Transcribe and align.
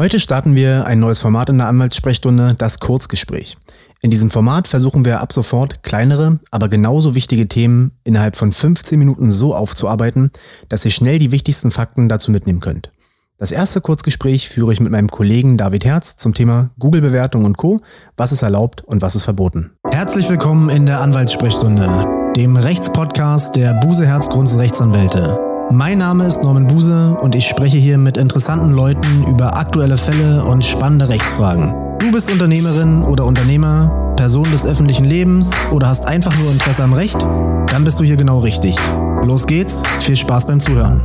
Heute 0.00 0.18
starten 0.18 0.54
wir 0.54 0.86
ein 0.86 0.98
neues 0.98 1.18
Format 1.18 1.50
in 1.50 1.58
der 1.58 1.66
Anwaltssprechstunde, 1.66 2.54
das 2.56 2.80
Kurzgespräch. 2.80 3.58
In 4.00 4.10
diesem 4.10 4.30
Format 4.30 4.66
versuchen 4.66 5.04
wir 5.04 5.20
ab 5.20 5.30
sofort 5.30 5.82
kleinere, 5.82 6.40
aber 6.50 6.70
genauso 6.70 7.14
wichtige 7.14 7.48
Themen 7.48 7.92
innerhalb 8.02 8.34
von 8.34 8.50
15 8.50 8.98
Minuten 8.98 9.30
so 9.30 9.54
aufzuarbeiten, 9.54 10.30
dass 10.70 10.86
ihr 10.86 10.90
schnell 10.90 11.18
die 11.18 11.32
wichtigsten 11.32 11.70
Fakten 11.70 12.08
dazu 12.08 12.30
mitnehmen 12.30 12.60
könnt. 12.60 12.92
Das 13.36 13.50
erste 13.50 13.82
Kurzgespräch 13.82 14.48
führe 14.48 14.72
ich 14.72 14.80
mit 14.80 14.90
meinem 14.90 15.10
Kollegen 15.10 15.58
David 15.58 15.84
Herz 15.84 16.16
zum 16.16 16.32
Thema 16.32 16.70
Google-Bewertung 16.78 17.44
und 17.44 17.58
Co., 17.58 17.82
was 18.16 18.32
ist 18.32 18.40
erlaubt 18.40 18.80
und 18.80 19.02
was 19.02 19.16
ist 19.16 19.24
verboten. 19.24 19.72
Herzlich 19.90 20.30
willkommen 20.30 20.70
in 20.70 20.86
der 20.86 21.02
Anwaltssprechstunde, 21.02 22.32
dem 22.38 22.56
Rechtspodcast 22.56 23.54
der 23.54 23.74
Buse 23.74 24.06
Herz 24.06 24.30
Grunds 24.30 24.56
Rechtsanwälte. 24.56 25.49
Mein 25.72 25.98
Name 25.98 26.26
ist 26.26 26.42
Norman 26.42 26.66
Buse 26.66 27.16
und 27.20 27.36
ich 27.36 27.46
spreche 27.46 27.76
hier 27.76 27.96
mit 27.96 28.16
interessanten 28.16 28.72
Leuten 28.72 29.24
über 29.28 29.56
aktuelle 29.56 29.96
Fälle 29.96 30.44
und 30.44 30.64
spannende 30.64 31.08
Rechtsfragen. 31.08 31.96
Du 32.00 32.10
bist 32.10 32.28
Unternehmerin 32.30 33.04
oder 33.04 33.24
Unternehmer, 33.24 34.14
Person 34.16 34.50
des 34.50 34.66
öffentlichen 34.66 35.04
Lebens 35.04 35.52
oder 35.70 35.86
hast 35.86 36.06
einfach 36.06 36.36
nur 36.38 36.50
Interesse 36.50 36.82
am 36.82 36.92
Recht? 36.92 37.22
Dann 37.22 37.84
bist 37.84 38.00
du 38.00 38.04
hier 38.04 38.16
genau 38.16 38.40
richtig. 38.40 38.74
Los 39.22 39.46
geht's, 39.46 39.84
viel 40.00 40.16
Spaß 40.16 40.48
beim 40.48 40.58
Zuhören. 40.58 41.02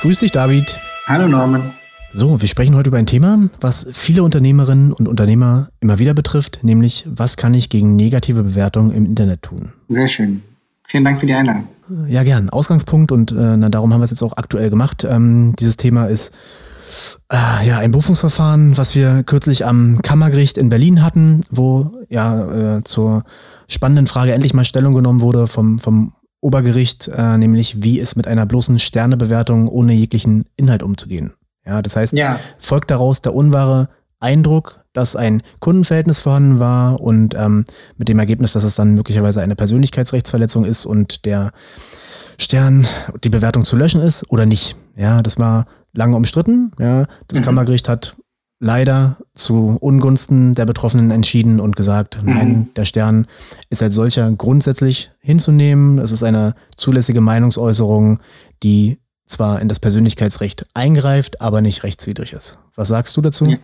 Grüß 0.00 0.20
dich, 0.20 0.32
David. 0.32 0.80
Hallo, 1.06 1.28
Norman. 1.28 1.79
So, 2.12 2.40
wir 2.40 2.48
sprechen 2.48 2.74
heute 2.74 2.88
über 2.88 2.98
ein 2.98 3.06
Thema, 3.06 3.48
was 3.60 3.86
viele 3.92 4.24
Unternehmerinnen 4.24 4.92
und 4.92 5.06
Unternehmer 5.06 5.68
immer 5.80 6.00
wieder 6.00 6.12
betrifft, 6.12 6.58
nämlich 6.62 7.06
was 7.08 7.36
kann 7.36 7.54
ich 7.54 7.68
gegen 7.68 7.94
negative 7.94 8.42
Bewertungen 8.42 8.90
im 8.90 9.06
Internet 9.06 9.42
tun? 9.42 9.72
Sehr 9.88 10.08
schön. 10.08 10.42
Vielen 10.82 11.04
Dank 11.04 11.20
für 11.20 11.26
die 11.26 11.34
Einladung. 11.34 11.68
Ja, 12.08 12.24
gern. 12.24 12.50
Ausgangspunkt 12.50 13.12
und 13.12 13.30
äh, 13.30 13.56
na, 13.56 13.68
darum 13.68 13.92
haben 13.92 14.00
wir 14.00 14.04
es 14.04 14.10
jetzt 14.10 14.22
auch 14.22 14.36
aktuell 14.36 14.70
gemacht. 14.70 15.06
Ähm, 15.08 15.54
dieses 15.60 15.76
Thema 15.76 16.06
ist 16.06 16.34
äh, 17.30 17.66
ja 17.66 17.78
ein 17.78 17.92
Berufungsverfahren, 17.92 18.76
was 18.76 18.96
wir 18.96 19.22
kürzlich 19.22 19.64
am 19.64 20.02
Kammergericht 20.02 20.58
in 20.58 20.68
Berlin 20.68 21.04
hatten, 21.04 21.42
wo 21.50 21.92
ja 22.08 22.78
äh, 22.78 22.84
zur 22.84 23.22
spannenden 23.68 24.08
Frage 24.08 24.32
endlich 24.32 24.52
mal 24.52 24.64
Stellung 24.64 24.94
genommen 24.94 25.20
wurde 25.20 25.46
vom, 25.46 25.78
vom 25.78 26.12
Obergericht, 26.40 27.08
äh, 27.08 27.38
nämlich 27.38 27.84
wie 27.84 28.00
es 28.00 28.16
mit 28.16 28.26
einer 28.26 28.46
bloßen 28.46 28.80
Sternebewertung 28.80 29.68
ohne 29.68 29.92
jeglichen 29.92 30.44
Inhalt 30.56 30.82
umzugehen. 30.82 31.34
Ja, 31.70 31.82
das 31.82 31.94
heißt, 31.94 32.14
ja. 32.14 32.40
folgt 32.58 32.90
daraus 32.90 33.22
der 33.22 33.32
unwahre 33.32 33.88
Eindruck, 34.18 34.84
dass 34.92 35.14
ein 35.14 35.40
Kundenverhältnis 35.60 36.18
vorhanden 36.18 36.58
war 36.58 37.00
und 37.00 37.36
ähm, 37.36 37.64
mit 37.96 38.08
dem 38.08 38.18
Ergebnis, 38.18 38.54
dass 38.54 38.64
es 38.64 38.74
dann 38.74 38.94
möglicherweise 38.94 39.40
eine 39.40 39.54
Persönlichkeitsrechtsverletzung 39.54 40.64
ist 40.64 40.84
und 40.84 41.24
der 41.24 41.52
Stern, 42.38 42.88
die 43.22 43.28
Bewertung 43.28 43.64
zu 43.64 43.76
löschen 43.76 44.00
ist 44.00 44.28
oder 44.32 44.46
nicht. 44.46 44.76
Ja, 44.96 45.22
das 45.22 45.38
war 45.38 45.66
lange 45.92 46.16
umstritten. 46.16 46.72
Ja, 46.80 47.04
das 47.28 47.38
mhm. 47.38 47.44
Kammergericht 47.44 47.88
hat 47.88 48.16
leider 48.58 49.16
zu 49.32 49.76
Ungunsten 49.80 50.56
der 50.56 50.66
Betroffenen 50.66 51.12
entschieden 51.12 51.60
und 51.60 51.76
gesagt, 51.76 52.20
mhm. 52.20 52.34
nein, 52.34 52.68
der 52.74 52.84
Stern 52.84 53.28
ist 53.68 53.80
als 53.80 53.94
solcher 53.94 54.28
grundsätzlich 54.32 55.12
hinzunehmen. 55.20 55.98
Es 55.98 56.10
ist 56.10 56.24
eine 56.24 56.54
zulässige 56.76 57.20
Meinungsäußerung, 57.20 58.18
die 58.64 58.98
zwar 59.30 59.60
in 59.60 59.68
das 59.68 59.80
Persönlichkeitsrecht 59.80 60.64
eingreift, 60.74 61.40
aber 61.40 61.60
nicht 61.60 61.82
rechtswidrig 61.84 62.32
ist. 62.32 62.58
Was 62.74 62.88
sagst 62.88 63.16
du 63.16 63.20
dazu? 63.20 63.46
Ja, 63.46 63.58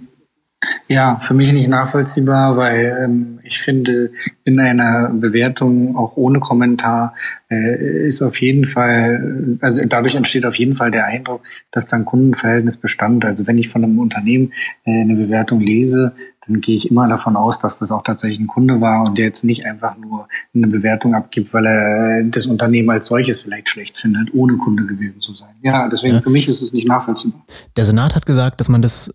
für 1.19 1.35
mich 1.35 1.53
nicht 1.53 1.69
nachvollziehbar, 1.69 2.57
weil 2.57 2.99
ähm, 3.05 3.39
ich 3.43 3.59
finde, 3.59 4.11
in 4.45 4.59
einer 4.59 5.11
Bewertung 5.11 5.97
auch 5.97 6.17
ohne 6.17 6.41
Kommentar 6.41 7.15
äh, 7.51 8.09
ist 8.09 8.23
auf 8.23 8.41
jeden 8.41 8.65
Fall, 8.65 9.59
also 9.61 9.83
dadurch 9.87 10.15
entsteht 10.15 10.47
auf 10.47 10.57
jeden 10.57 10.75
Fall 10.75 10.91
der 10.91 11.07
Eindruck, 11.07 11.43
dass 11.71 11.87
dann 11.87 12.05
Kundenverhältnis 12.05 12.79
bestand. 12.79 13.25
Also 13.25 13.47
wenn 13.47 13.58
ich 13.58 13.69
von 13.69 13.85
einem 13.85 13.98
Unternehmen 13.98 14.53
äh, 14.85 15.01
eine 15.01 15.14
Bewertung 15.14 15.61
lese, 15.61 16.14
dann 16.47 16.61
gehe 16.61 16.77
ich 16.77 16.91
immer 16.91 17.09
davon 17.09 17.36
aus, 17.36 17.59
dass 17.59 17.79
das 17.79 17.91
auch 17.91 18.03
tatsächlich 18.03 18.39
ein 18.39 18.47
Kunde 18.47 18.80
war 18.80 19.05
und 19.05 19.19
der 19.19 19.27
jetzt 19.27 19.45
nicht 19.45 19.67
einfach 19.67 19.97
nur 19.98 20.29
eine 20.55 20.69
Bewertung 20.69 21.14
abgibt, 21.14 21.53
weil 21.53 21.67
er 21.67 22.23
das 22.25 22.47
Unternehmen 22.47 22.91
als 22.91 23.07
solches 23.07 23.41
vielleicht 23.41 23.69
schlecht 23.69 23.98
findet, 23.98 24.33
ohne 24.33 24.57
Kunde 24.57 24.86
gewesen 24.86 25.20
zu 25.20 25.35
sein. 25.35 25.55
Ja, 25.63 25.89
deswegen 25.89 26.17
ja. 26.17 26.23
für 26.23 26.30
mich 26.30 26.48
ist 26.48 26.63
es 26.63 26.73
nicht 26.73 26.89
nachvollziehbar. 26.89 27.45
Der 27.77 27.85
Senat 27.85 28.14
hat 28.14 28.27
gesagt, 28.27 28.61
dass 28.61 28.69
man 28.69 28.83
das 28.83 29.13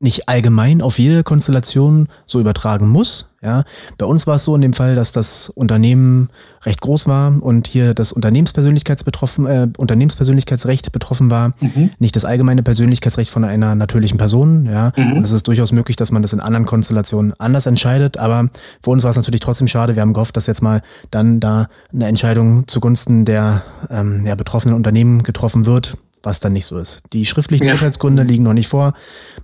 nicht 0.00 0.28
allgemein 0.28 0.80
auf 0.80 0.98
jede 0.98 1.24
Konstellation 1.24 2.08
so 2.24 2.38
übertragen 2.40 2.88
muss. 2.88 3.26
Ja, 3.40 3.62
bei 3.98 4.06
uns 4.06 4.26
war 4.26 4.34
es 4.34 4.44
so 4.44 4.54
in 4.56 4.62
dem 4.62 4.72
Fall, 4.72 4.96
dass 4.96 5.12
das 5.12 5.48
Unternehmen 5.48 6.28
recht 6.64 6.80
groß 6.80 7.06
war 7.06 7.40
und 7.40 7.68
hier 7.68 7.94
das 7.94 8.10
Unternehmenspersönlichkeitsbetroffen, 8.10 9.46
äh, 9.46 9.68
Unternehmenspersönlichkeitsrecht 9.76 10.90
betroffen 10.90 11.30
war, 11.30 11.52
mhm. 11.60 11.90
nicht 12.00 12.16
das 12.16 12.24
allgemeine 12.24 12.64
Persönlichkeitsrecht 12.64 13.30
von 13.30 13.44
einer 13.44 13.76
natürlichen 13.76 14.18
Person. 14.18 14.66
Ja, 14.66 14.92
mhm. 14.96 15.22
es 15.22 15.30
ist 15.30 15.46
durchaus 15.46 15.70
möglich, 15.70 15.96
dass 15.96 16.10
man 16.10 16.22
das 16.22 16.32
in 16.32 16.40
anderen 16.40 16.66
Konstellationen 16.66 17.32
anders 17.38 17.66
entscheidet. 17.66 18.18
Aber 18.18 18.50
für 18.82 18.90
uns 18.90 19.04
war 19.04 19.10
es 19.10 19.16
natürlich 19.16 19.40
trotzdem 19.40 19.68
schade. 19.68 19.94
Wir 19.94 20.02
haben 20.02 20.14
gehofft, 20.14 20.36
dass 20.36 20.48
jetzt 20.48 20.62
mal 20.62 20.82
dann 21.12 21.38
da 21.38 21.68
eine 21.92 22.08
Entscheidung 22.08 22.66
zugunsten 22.66 23.24
der 23.24 23.62
ähm, 23.88 24.26
ja, 24.26 24.34
betroffenen 24.34 24.74
Unternehmen 24.74 25.22
getroffen 25.22 25.64
wird 25.64 25.96
was 26.22 26.40
dann 26.40 26.52
nicht 26.52 26.66
so 26.66 26.78
ist. 26.78 27.02
Die 27.12 27.26
schriftlichen 27.26 27.66
ja. 27.66 27.72
Urteilsgründe 27.72 28.22
liegen 28.22 28.44
noch 28.44 28.54
nicht 28.54 28.68
vor. 28.68 28.94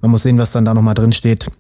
Man 0.00 0.10
muss 0.10 0.22
sehen, 0.22 0.38
was 0.38 0.50
dann 0.50 0.64
da 0.64 0.74
nochmal 0.74 0.94
drin 0.94 1.12
steht. 1.12 1.50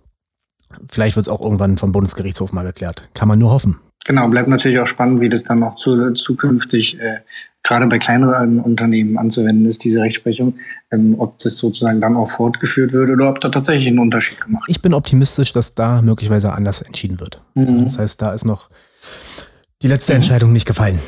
Vielleicht 0.88 1.16
wird 1.16 1.26
es 1.26 1.32
auch 1.32 1.40
irgendwann 1.40 1.78
vom 1.78 1.92
Bundesgerichtshof 1.92 2.52
mal 2.52 2.64
geklärt. 2.64 3.08
Kann 3.14 3.28
man 3.28 3.38
nur 3.38 3.50
hoffen. 3.50 3.76
Genau, 4.06 4.28
bleibt 4.28 4.48
natürlich 4.48 4.78
auch 4.78 4.86
spannend, 4.86 5.20
wie 5.20 5.30
das 5.30 5.44
dann 5.44 5.62
auch 5.62 5.76
zu, 5.76 6.12
zukünftig 6.12 7.00
äh, 7.00 7.20
gerade 7.62 7.86
bei 7.86 7.98
kleineren 7.98 8.60
Unternehmen 8.60 9.16
anzuwenden 9.16 9.64
ist, 9.64 9.82
diese 9.82 10.00
Rechtsprechung, 10.00 10.54
ähm, 10.92 11.16
ob 11.18 11.38
das 11.38 11.56
sozusagen 11.56 12.00
dann 12.00 12.14
auch 12.14 12.28
fortgeführt 12.28 12.92
wird 12.92 13.08
oder 13.08 13.30
ob 13.30 13.40
da 13.40 13.48
tatsächlich 13.48 13.88
ein 13.88 13.98
Unterschied 13.98 14.40
gemacht 14.40 14.68
wird. 14.68 14.76
Ich 14.76 14.82
bin 14.82 14.92
optimistisch, 14.92 15.54
dass 15.54 15.74
da 15.74 16.02
möglicherweise 16.02 16.52
anders 16.52 16.82
entschieden 16.82 17.18
wird. 17.18 17.40
Mhm. 17.54 17.86
Das 17.86 17.98
heißt, 17.98 18.20
da 18.20 18.32
ist 18.32 18.44
noch 18.44 18.68
die 19.80 19.88
letzte. 19.88 20.12
Entscheidung 20.12 20.52
nicht 20.52 20.66
gefallen. 20.66 20.98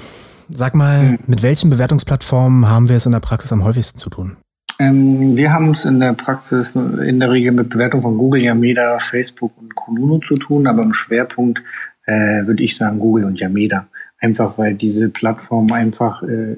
Sag 0.49 0.75
mal, 0.75 1.01
hm. 1.01 1.19
mit 1.27 1.43
welchen 1.43 1.71
Bewertungsplattformen 1.71 2.69
haben 2.69 2.89
wir 2.89 2.97
es 2.97 3.07
in 3.07 3.13
der 3.13 3.21
Praxis 3.21 3.53
am 3.53 3.65
häufigsten 3.65 3.99
zu 3.99 4.11
tun? 4.11 4.37
Ähm, 4.79 5.37
wir 5.37 5.53
haben 5.53 5.71
es 5.71 5.85
in 5.85 6.01
der 6.01 6.13
Praxis 6.13 6.75
in 6.75 7.19
der 7.19 7.31
Regel 7.31 7.53
mit 7.53 7.71
Bewertung 7.71 8.03
von 8.03 8.19
Google, 8.19 8.43
Yameda, 8.43 8.99
Facebook 8.99 9.53
und 9.57 9.75
Kununu 9.75 10.19
zu 10.19 10.37
tun, 10.37 10.67
aber 10.67 10.83
im 10.83 10.93
Schwerpunkt 10.93 11.63
äh, 12.05 12.47
würde 12.47 12.63
ich 12.63 12.77
sagen 12.77 12.99
Google 12.99 13.25
und 13.25 13.41
Yameda. 13.41 13.87
Einfach 14.19 14.59
weil 14.59 14.75
diese 14.75 15.09
Plattformen 15.11 15.73
einfach, 15.73 16.23
äh, 16.23 16.57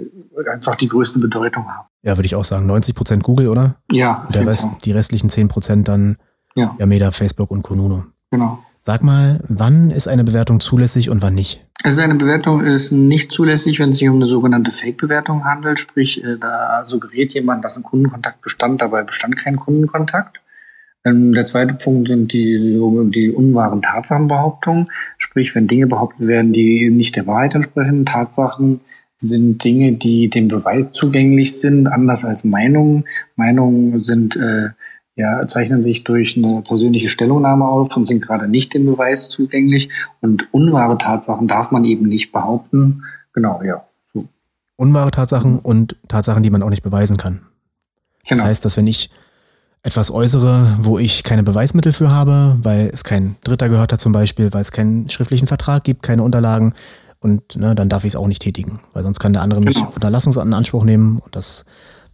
einfach 0.53 0.75
die 0.75 0.89
größte 0.89 1.19
Bedeutung 1.21 1.69
haben. 1.69 1.87
Ja, 2.03 2.17
würde 2.17 2.27
ich 2.27 2.35
auch 2.35 2.45
sagen. 2.45 2.67
90 2.67 2.95
Prozent 2.95 3.23
Google, 3.23 3.49
oder? 3.49 3.77
Ja. 3.91 4.25
Und 4.27 4.35
der 4.35 4.47
Rest, 4.47 4.69
die 4.85 4.93
restlichen 4.93 5.31
10 5.31 5.49
Prozent 5.49 5.89
dann 5.89 6.17
ja. 6.55 6.75
Yameda, 6.79 7.11
Facebook 7.11 7.51
und 7.51 7.63
Kununu. 7.63 8.05
Genau. 8.31 8.63
Sag 8.89 9.03
mal, 9.03 9.39
wann 9.47 9.91
ist 9.91 10.09
eine 10.09 10.25
Bewertung 10.25 10.61
zulässig 10.61 11.11
und 11.11 11.21
wann 11.21 11.35
nicht? 11.35 11.63
Also 11.83 12.01
eine 12.01 12.15
Bewertung 12.15 12.65
ist 12.65 12.91
nicht 12.91 13.31
zulässig, 13.33 13.81
wenn 13.81 13.91
es 13.91 13.99
sich 13.99 14.09
um 14.09 14.17
eine 14.17 14.25
sogenannte 14.25 14.71
Fake-Bewertung 14.71 15.45
handelt. 15.45 15.79
Sprich, 15.79 16.25
äh, 16.25 16.39
da 16.41 16.83
suggeriert 16.87 17.35
jemand, 17.35 17.63
dass 17.67 17.77
ein 17.77 17.83
Kundenkontakt 17.83 18.41
bestand, 18.41 18.81
dabei 18.81 19.03
bestand 19.03 19.37
kein 19.37 19.57
Kundenkontakt. 19.57 20.41
Ähm, 21.05 21.35
der 21.35 21.45
zweite 21.45 21.75
Punkt 21.75 22.09
sind 22.09 22.33
die, 22.33 22.79
die 23.15 23.31
unwahren 23.31 23.83
Tatsachenbehauptungen. 23.83 24.89
Sprich, 25.19 25.55
wenn 25.55 25.67
Dinge 25.67 25.87
behauptet 25.87 26.27
werden, 26.27 26.55
die 26.55 26.89
nicht 26.89 27.15
der 27.15 27.27
Wahrheit 27.27 27.55
entsprechen. 27.55 28.07
Tatsachen 28.07 28.81
sind 29.17 29.63
Dinge, 29.65 29.93
die 29.93 30.31
dem 30.31 30.49
Beweis 30.49 30.93
zugänglich 30.93 31.61
sind, 31.61 31.89
anders 31.89 32.25
als 32.25 32.43
Meinungen. 32.43 33.05
Meinungen 33.37 34.03
sind 34.03 34.37
äh, 34.37 34.71
ja, 35.19 35.45
zeichnen 35.49 35.83
sich 35.83 36.05
durch 36.05 36.37
eine 36.37 36.63
persönliche 36.63 37.09
Stellungnahme 37.09 37.65
auf 37.65 37.97
und 37.97 38.07
sind 38.07 38.23
gerade 38.23 38.47
nicht 38.47 38.73
dem 38.73 38.87
Beweis 38.87 39.29
zugänglich. 39.29 39.91
Und 40.21 40.47
unwahre 40.55 40.97
Tatsachen 40.97 41.49
darf 41.49 41.73
man 41.73 41.85
eben 41.85 42.07
nicht 42.07 42.31
behaupten. 42.31 43.03
Genau, 43.33 43.61
ja. 43.65 43.83
So. 44.05 44.29
Unwahre 44.77 45.11
Tatsachen 45.11 45.59
und 45.59 45.97
Tatsachen, 46.07 46.45
die 46.45 46.51
man 46.51 46.63
auch 46.63 46.71
nicht 46.71 46.85
beweisen 46.85 47.17
kann. 47.17 47.41
Genau. 48.29 48.41
Das 48.41 48.45
heißt, 48.45 48.65
dass 48.65 48.77
wenn 48.77 48.87
ich 48.87 49.11
etwas 49.83 50.13
äußere, 50.13 50.77
wo 50.79 51.01
ich 51.01 51.25
keine 51.25 51.43
Beweismittel 51.43 51.93
für 51.93 52.11
habe, 52.11 52.57
weil 52.63 52.89
es 52.95 53.03
kein 53.03 53.35
Dritter 53.43 53.69
gehört 53.69 53.93
hat 53.93 54.01
zum 54.01 54.13
Beispiel, 54.13 54.53
weil 54.53 54.63
es 54.63 54.71
keinen 54.71 55.11
schriftlichen 55.11 55.49
Vertrag 55.49 55.83
gibt, 55.83 56.05
keine 56.05 56.23
Unterlagen, 56.23 56.75
und 57.21 57.57
ne, 57.57 57.75
dann 57.75 57.89
darf 57.89 58.05
ich 58.05 58.13
es 58.13 58.17
auch 58.17 58.29
nicht 58.29 58.43
tätigen, 58.43 58.79
weil 58.93 59.03
sonst 59.03 59.19
kann 59.19 59.33
der 59.33 59.43
andere 59.43 59.61
mich 59.61 59.75
genau. 59.75 59.91
Unterlassungsanspruch 59.93 60.85
nehmen 60.85 61.19
und 61.19 61.35
das, 61.35 61.65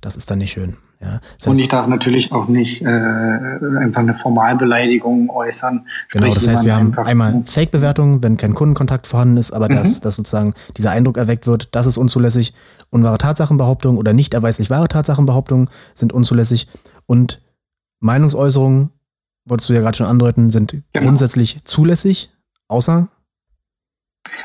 das 0.01 0.17
ist 0.17 0.31
dann 0.31 0.39
nicht 0.39 0.53
schön. 0.53 0.79
Ja, 1.05 1.21
das 1.21 1.21
heißt, 1.21 1.47
und 1.49 1.59
ich 1.59 1.69
darf 1.69 1.87
natürlich 1.87 2.33
auch 2.33 2.49
nicht 2.49 2.81
äh, 2.81 2.87
einfach 2.87 4.01
eine 4.01 4.15
Formalbeleidigung 4.15 5.29
äußern. 5.29 5.87
Genau, 6.11 6.33
das 6.33 6.49
heißt, 6.49 6.65
wir 6.65 6.75
haben 6.75 6.97
einmal 6.97 7.43
Fake-Bewertungen, 7.45 8.23
wenn 8.23 8.39
kein 8.39 8.55
Kundenkontakt 8.55 9.07
vorhanden 9.07 9.37
ist, 9.37 9.53
aber 9.53 9.69
mhm. 9.69 9.75
dass, 9.75 10.01
dass 10.01 10.17
sozusagen 10.17 10.55
dieser 10.77 10.93
Eindruck 10.93 11.19
erweckt 11.19 11.47
wird, 11.47 11.69
das 11.73 11.87
ist 11.87 11.99
unzulässig. 11.99 12.55
Unwahre 12.89 13.19
Tatsachenbehauptungen 13.19 13.99
oder 13.99 14.15
nicht 14.15 14.33
erweislich 14.33 14.71
wahre 14.71 14.89
Tatsachenbehauptungen 14.89 15.69
sind 15.93 16.13
unzulässig. 16.13 16.69
Und 17.07 17.43
Meinungsäußerungen, 18.01 18.91
wolltest 19.45 19.69
du 19.69 19.75
ja 19.75 19.81
gerade 19.81 19.97
schon 19.97 20.07
andeuten, 20.07 20.51
sind 20.51 20.83
genau. 20.93 21.07
grundsätzlich 21.07 21.63
zulässig, 21.65 22.31
außer 22.69 23.09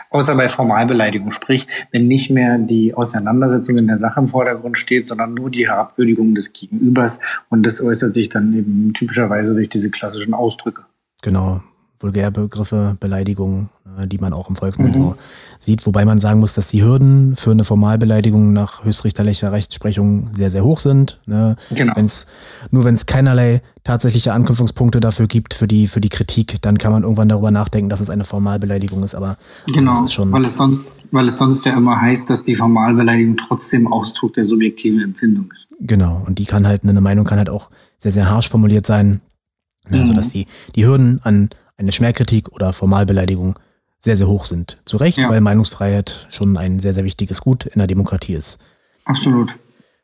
Außer 0.10 0.36
bei 0.36 0.50
Formalbeleidigung, 0.50 1.32
sprich, 1.32 1.68
wenn 1.92 2.08
nicht 2.08 2.30
mehr 2.30 2.58
die 2.58 2.94
Auseinandersetzung 2.94 3.78
in 3.78 3.88
der 3.88 3.98
Sache 3.98 4.20
im 4.20 4.28
Vordergrund 4.28 4.78
steht, 4.78 5.08
sondern 5.08 5.34
nur 5.34 5.50
die 5.50 5.68
Herabwürdigung 5.68 6.36
des 6.36 6.54
Gegenübers. 6.54 7.20
Und 7.50 7.64
das 7.66 7.82
äußert 7.82 8.14
sich 8.14 8.30
dann 8.30 8.54
eben 8.54 8.94
typischerweise 8.94 9.54
durch 9.54 9.70
diese 9.70 9.90
klassischen 9.90 10.34
Ausdrücke. 10.34 10.84
Genau, 11.22 11.62
Vulgärbegriffe, 12.00 12.96
Beleidigungen, 13.00 13.70
äh, 13.98 14.08
die 14.08 14.18
man 14.18 14.34
auch 14.34 14.50
im 14.50 14.56
Volksmund 14.56 14.96
mhm. 14.96 15.14
sieht. 15.60 15.86
Wobei 15.86 16.06
man 16.06 16.20
sagen 16.20 16.40
muss, 16.40 16.54
dass 16.54 16.70
die 16.70 16.84
Hürden 16.84 17.36
für 17.36 17.52
eine 17.52 17.64
Formalbeleidigung 17.64 18.54
nach 18.54 18.84
höchstrichterlicher 18.84 19.52
Rechtsprechung 19.52 20.30
sehr, 20.34 20.50
sehr 20.50 20.64
hoch 20.64 20.80
sind. 20.80 21.20
Ne? 21.26 21.58
Genau. 21.72 21.94
Wenn's, 21.96 22.28
nur 22.72 22.86
wenn 22.86 22.94
es 22.94 23.06
keinerlei 23.06 23.62
tatsächliche 23.84 24.34
Anknüpfungspunkte 24.34 25.00
dafür 25.00 25.28
gibt 25.28 25.54
für 25.54 25.68
die, 25.68 25.88
für 25.88 26.00
die 26.00 26.10
Kritik, 26.10 26.62
dann 26.62 26.78
kann 26.78 26.92
man 26.92 27.04
irgendwann 27.04 27.30
darüber 27.30 27.52
nachdenken, 27.52 27.90
dass 27.90 28.00
es 28.00 28.10
eine 28.10 28.24
Formalbeleidigung 28.24 29.04
ist. 29.04 29.16
Aber 29.16 29.38
genau, 29.74 30.04
ist 30.04 30.14
schon 30.14 30.32
weil, 30.32 30.46
es 30.46 30.56
sonst, 30.56 30.88
weil 31.12 31.26
es 31.26 31.38
sonst 31.38 31.66
ja 31.66 31.76
immer 31.76 32.00
heißt, 32.00 32.30
dass 32.30 32.44
die 32.44 32.56
Formalbeleidigung 32.56 33.36
trotzdem 33.36 33.92
Ausdruck 33.92 34.34
der 34.34 34.46
subjektiven 34.46 35.02
Empfindung 35.02 35.52
ist. 35.52 35.68
Genau, 35.82 36.24
und 36.26 36.40
die 36.40 36.46
kann 36.46 36.68
halt, 36.68 36.84
eine 36.84 37.02
Meinung 37.02 37.26
kann 37.26 37.38
halt 37.38 37.50
auch 37.50 37.70
sehr, 37.98 38.12
sehr 38.12 38.30
harsch 38.30 38.50
formuliert 38.50 38.86
sein. 38.86 39.22
Ne? 39.90 39.98
Mhm. 39.98 40.02
Also 40.02 40.14
dass 40.14 40.30
die, 40.30 40.48
die 40.76 40.86
Hürden 40.86 41.20
an 41.24 41.50
eine 41.80 41.92
Schmerkritik 41.92 42.52
oder 42.52 42.74
Formalbeleidigung 42.74 43.58
sehr, 44.00 44.16
sehr 44.16 44.28
hoch 44.28 44.46
sind. 44.46 44.78
Zu 44.86 44.98
Recht, 44.98 45.18
ja. 45.18 45.30
weil 45.30 45.42
Meinungsfreiheit 45.42 46.28
schon 46.30 46.58
ein 46.58 46.80
sehr, 46.80 46.94
sehr 46.94 47.04
wichtiges 47.04 47.42
Gut 47.42 47.66
in 47.66 47.80
der 47.80 47.88
Demokratie 47.88 48.34
ist. 48.34 48.60
Absolut. 49.06 49.50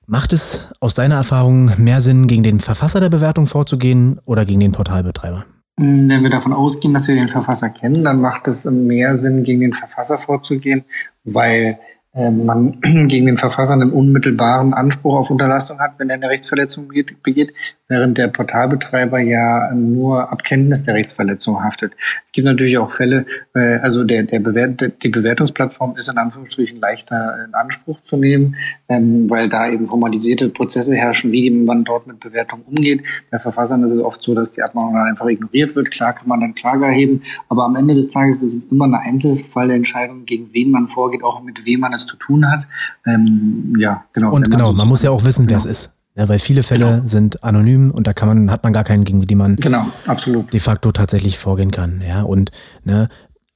Macht 0.07 0.33
es 0.33 0.69
aus 0.80 0.94
deiner 0.94 1.16
Erfahrung 1.16 1.72
mehr 1.77 2.01
Sinn, 2.01 2.27
gegen 2.27 2.44
den 2.44 2.60
Verfasser 2.60 3.00
der 3.00 3.10
Bewertung 3.10 3.48
vorzugehen 3.48 4.19
oder 4.25 4.45
gegen 4.45 4.60
den 4.60 4.72
Portalbetreiber? 4.72 5.45
Wenn 5.77 6.24
wir 6.24 6.30
davon 6.30 6.54
ausgehen, 6.54 6.94
dass 6.94 7.07
wir 7.07 7.16
den 7.16 7.27
Verfasser 7.27 7.69
kennen, 7.69 8.04
dann 8.04 8.22
macht 8.22 8.48
es 8.48 8.66
mehr 8.66 9.16
Sinn, 9.16 9.44
gegen 9.44 9.62
den 9.62 9.74
Verfasser 9.74 10.18
vorzugehen, 10.18 10.86
weil 11.25 11.80
äh, 12.13 12.31
man 12.31 12.80
gegen 13.07 13.25
den 13.25 13.38
Verfasser 13.38 13.74
einen 13.74 13.92
unmittelbaren 13.92 14.74
Anspruch 14.74 15.16
auf 15.18 15.30
Unterlassung 15.30 15.80
hat, 15.80 16.00
wenn 16.00 16.10
er 16.10 16.16
eine 16.16 16.30
Rechtsverletzung 16.30 16.88
begeht, 17.22 17.54
während 17.88 18.18
der 18.18 18.28
Portalbetreiber 18.30 19.20
ja 19.20 19.72
nur 19.74 20.32
Abkenntnis 20.32 20.84
der 20.84 20.96
Rechtsverletzung 20.96 21.64
haftet. 21.64 21.94
Es 22.26 22.32
gibt 22.32 22.46
natürlich 22.46 22.78
auch 22.78 22.90
Fälle, 22.90 23.26
äh, 23.54 23.78
also 23.78 24.04
der, 24.04 24.24
der 24.24 24.40
Bewert, 24.40 25.04
die 25.04 25.10
Bewertungsplattform 25.10 25.96
ist 25.96 26.10
in 26.10 26.18
Anführungsstrichen 26.18 26.80
leichter 26.80 27.46
in 27.46 27.54
Anspruch 27.54 28.02
zu 28.02 28.18
nehmen, 28.18 28.56
ähm, 28.90 29.30
weil 29.30 29.50
da 29.50 29.70
eben 29.70 29.86
formalisierte 29.86 30.50
Prozesse 30.50 30.96
herrschen, 30.96 31.32
wie 31.32 31.50
man 31.52 31.84
dort 31.84 32.08
mit 32.08 32.20
Bewertung 32.20 32.62
umgeht. 32.64 33.04
Bei 33.30 33.38
Verfassern 33.38 33.84
ist 33.84 33.94
es 33.94 34.00
oft 34.00 34.22
so, 34.24 34.34
dass 34.34 34.52
die 34.52 34.64
Abmahnung 34.64 34.96
dann 34.96 35.08
einfach 35.08 35.28
ignoriert 35.28 35.76
wird. 35.76 35.92
Klar 35.92 36.14
kann 36.14 36.28
man 36.28 36.42
dann 36.42 36.56
Klage 36.56 36.86
erheben, 36.86 37.22
aber 37.50 37.66
am 37.66 37.76
Ende 37.76 37.94
des 37.94 38.10
Tages 38.10 38.42
ist 38.42 38.56
es 38.56 38.64
immer 38.66 38.86
eine 38.86 39.00
Einzelfallentscheidung, 39.00 40.26
gegen 40.26 40.54
wen 40.54 40.72
man 40.72 40.88
vorgeht, 40.88 41.24
auch 41.24 41.44
mit 41.44 41.66
wem 41.66 41.82
man 41.82 41.94
es 41.94 42.08
zu 42.08 42.16
tun 42.18 42.50
hat. 42.50 42.66
Ähm, 43.06 43.76
ja, 43.78 44.06
genau. 44.14 44.34
Und 44.34 44.50
genau, 44.50 44.74
man 44.74 44.88
muss 44.88 45.04
ja 45.04 45.12
auch 45.12 45.24
wissen, 45.24 45.48
wer 45.50 45.58
es 45.58 45.64
genau. 45.64 45.72
ist. 45.72 45.95
Ja, 46.18 46.30
weil 46.30 46.40
viele 46.40 46.64
Fälle 46.64 46.86
genau. 46.86 47.08
sind 47.08 47.44
anonym 47.44 47.92
und 47.92 48.08
da 48.08 48.14
kann 48.14 48.30
man, 48.30 48.52
hat 48.52 48.64
man 48.64 48.72
gar 48.72 48.86
keinen, 48.86 49.04
gegen 49.04 49.28
die 49.28 49.36
man 49.36 49.58
genau, 49.58 49.86
absolut. 50.08 50.54
de 50.54 50.60
facto 50.62 50.94
tatsächlich 50.94 51.38
vorgehen 51.38 51.72
kann. 51.72 52.02
Ja, 52.08 52.22
und 52.22 52.52
ne, 52.86 53.10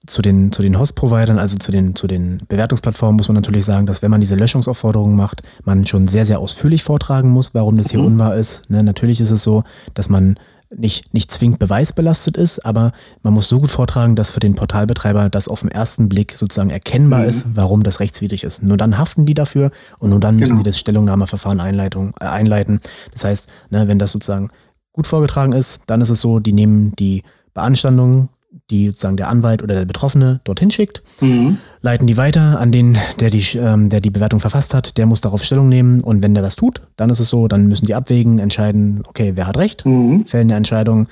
zu 0.05 0.21
den, 0.21 0.51
zu 0.51 0.61
den 0.61 0.77
Host-Providern, 0.77 1.39
also 1.39 1.57
zu 1.57 1.71
den, 1.71 1.95
zu 1.95 2.07
den 2.07 2.39
Bewertungsplattformen, 2.47 3.15
muss 3.15 3.29
man 3.29 3.35
natürlich 3.35 3.63
sagen, 3.63 3.85
dass 3.85 4.01
wenn 4.01 4.11
man 4.11 4.19
diese 4.19 4.35
Löschungsaufforderungen 4.35 5.15
macht, 5.15 5.41
man 5.63 5.85
schon 5.85 6.07
sehr, 6.07 6.25
sehr 6.25 6.39
ausführlich 6.39 6.83
vortragen 6.83 7.29
muss, 7.29 7.53
warum 7.53 7.77
das 7.77 7.91
hier 7.91 8.01
mhm. 8.01 8.07
unwahr 8.07 8.35
ist. 8.35 8.69
Ne, 8.69 8.83
natürlich 8.83 9.21
ist 9.21 9.31
es 9.31 9.41
so, 9.41 9.63
dass 9.93 10.09
man 10.09 10.35
nicht, 10.75 11.13
nicht 11.13 11.31
zwingend 11.31 11.59
beweisbelastet 11.59 12.37
ist, 12.37 12.65
aber 12.65 12.91
man 13.23 13.33
muss 13.33 13.49
so 13.49 13.59
gut 13.59 13.71
vortragen, 13.71 14.15
dass 14.15 14.31
für 14.31 14.39
den 14.39 14.55
Portalbetreiber 14.55 15.29
das 15.29 15.47
auf 15.47 15.61
den 15.61 15.71
ersten 15.71 16.09
Blick 16.09 16.33
sozusagen 16.33 16.69
erkennbar 16.69 17.21
mhm. 17.21 17.29
ist, 17.29 17.45
warum 17.55 17.83
das 17.83 17.99
rechtswidrig 17.99 18.43
ist. 18.43 18.61
Nur 18.61 18.77
dann 18.77 18.97
haften 18.97 19.25
die 19.25 19.33
dafür 19.33 19.71
und 19.97 20.11
nur 20.11 20.19
dann 20.19 20.35
müssen 20.35 20.53
genau. 20.53 20.63
die 20.63 20.69
das 20.69 20.79
Stellungnahmeverfahren 20.79 21.59
Einleitung, 21.59 22.13
äh, 22.19 22.25
einleiten. 22.25 22.81
Das 23.13 23.23
heißt, 23.23 23.51
ne, 23.71 23.87
wenn 23.87 23.99
das 23.99 24.11
sozusagen 24.11 24.49
gut 24.93 25.07
vorgetragen 25.07 25.53
ist, 25.53 25.81
dann 25.87 26.01
ist 26.01 26.09
es 26.09 26.21
so, 26.21 26.39
die 26.39 26.53
nehmen 26.53 26.93
die 26.97 27.23
Beanstandung 27.53 28.29
die 28.69 28.87
sozusagen 28.87 29.17
der 29.17 29.29
Anwalt 29.29 29.63
oder 29.63 29.75
der 29.75 29.85
Betroffene 29.85 30.41
dorthin 30.43 30.71
schickt, 30.71 31.03
mhm. 31.21 31.57
leiten 31.81 32.07
die 32.07 32.17
weiter 32.17 32.59
an 32.59 32.71
den, 32.71 32.97
der 33.19 33.29
die, 33.29 33.43
ähm, 33.57 33.89
der 33.89 33.99
die 33.99 34.11
Bewertung 34.11 34.39
verfasst 34.39 34.73
hat, 34.73 34.97
der 34.97 35.05
muss 35.05 35.21
darauf 35.21 35.43
Stellung 35.43 35.69
nehmen 35.69 36.01
und 36.01 36.23
wenn 36.23 36.33
der 36.33 36.43
das 36.43 36.55
tut, 36.55 36.81
dann 36.97 37.09
ist 37.09 37.19
es 37.19 37.29
so, 37.29 37.47
dann 37.47 37.67
müssen 37.67 37.85
die 37.85 37.95
abwägen, 37.95 38.39
entscheiden, 38.39 39.03
okay, 39.07 39.33
wer 39.35 39.47
hat 39.47 39.57
recht, 39.57 39.85
mhm. 39.85 40.25
fällen 40.25 40.47
eine 40.47 40.57
Entscheidung 40.57 41.07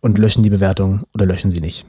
und 0.00 0.18
löschen 0.18 0.42
die 0.42 0.50
Bewertung 0.50 1.02
oder 1.14 1.26
löschen 1.26 1.50
sie 1.50 1.60
nicht. 1.60 1.86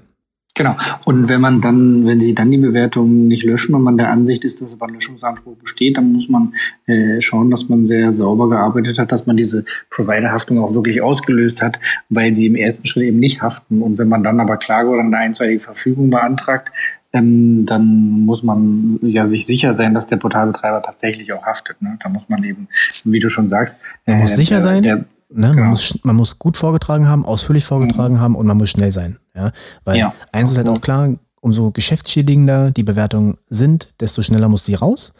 Genau. 0.58 0.76
Und 1.06 1.30
wenn 1.30 1.40
man 1.40 1.62
dann, 1.62 2.08
wenn 2.08 2.20
sie 2.20 2.34
dann 2.34 2.50
die 2.50 2.58
Bewertung 2.58 3.28
nicht 3.28 3.44
löschen 3.44 3.76
und 3.76 3.84
man 3.84 3.96
der 3.96 4.10
Ansicht 4.10 4.44
ist, 4.44 4.60
dass 4.60 4.74
aber 4.74 4.88
ein 4.88 4.96
Löschungsanspruch 4.96 5.56
besteht, 5.58 5.98
dann 5.98 6.12
muss 6.12 6.30
man 6.30 6.54
äh, 6.88 7.22
schauen, 7.22 7.52
dass 7.52 7.70
man 7.70 7.86
sehr 7.86 8.12
sauber 8.12 8.50
gearbeitet 8.50 8.98
hat, 8.98 9.12
dass 9.12 9.28
man 9.28 9.38
diese 9.38 9.66
Provider-Haftung 9.92 10.58
auch 10.58 10.74
wirklich 10.74 11.04
ausgelöst 11.04 11.62
hat, 11.62 11.80
weil 12.10 12.36
sie 12.36 12.48
im 12.48 12.56
ersten 12.56 12.88
Schritt 12.88 13.04
eben 13.04 13.20
nicht 13.20 13.44
haften. 13.44 13.84
Und 13.84 14.00
wenn 14.00 14.08
man 14.08 14.24
dann 14.24 14.40
aber 14.40 14.58
Klage 14.58 14.90
oder 14.90 15.02
eine 15.02 15.16
einseitige 15.16 15.60
Verfügung 15.60 16.10
beantragt, 16.10 16.72
ähm, 17.14 17.68
dann 17.68 18.26
muss 18.26 18.42
man 18.42 18.98
ja 19.04 19.28
sich 19.28 19.46
sicher 19.46 19.74
sein, 19.74 19.94
dass 19.94 20.08
der 20.08 20.18
Portalbetreiber 20.18 20.82
tatsächlich 20.82 21.32
auch 21.34 21.44
haftet. 21.44 21.80
Ne? 21.84 22.00
Da 22.02 22.10
muss 22.10 22.30
man 22.30 22.44
eben, 22.44 22.68
wie 23.06 23.20
du 23.20 23.30
schon 23.30 23.48
sagst, 23.48 23.80
man 24.08 24.22
muss 24.22 24.32
äh, 24.32 24.36
sicher 24.38 24.62
sein. 24.62 24.82
Der, 24.82 25.06
Ne? 25.30 25.50
Genau. 25.52 25.62
Man, 25.62 25.70
muss, 25.72 26.00
man 26.04 26.16
muss 26.16 26.40
gut 26.40 26.58
vorgetragen 26.58 27.08
haben, 27.08 27.26
ausführlich 27.26 27.66
vorgetragen 27.66 28.16
mhm. 28.16 28.20
haben 28.20 28.36
und 28.36 28.48
man 28.48 28.58
muss 28.58 28.70
schnell 28.70 28.92
sein. 28.92 29.18
Ja? 29.36 29.52
Weil 29.84 29.98
ja. 29.98 30.14
eins 30.32 30.52
ist 30.52 30.58
halt 30.58 30.68
auch 30.68 30.82
klar, 30.82 31.10
umso 31.42 31.72
geschäftsschädigender 31.72 32.72
die 32.72 32.84
Bewertungen 32.84 33.38
sind, 33.50 33.94
desto 34.00 34.22
schneller 34.22 34.50
muss 34.50 34.66
sie 34.66 34.76
raus. 34.76 35.14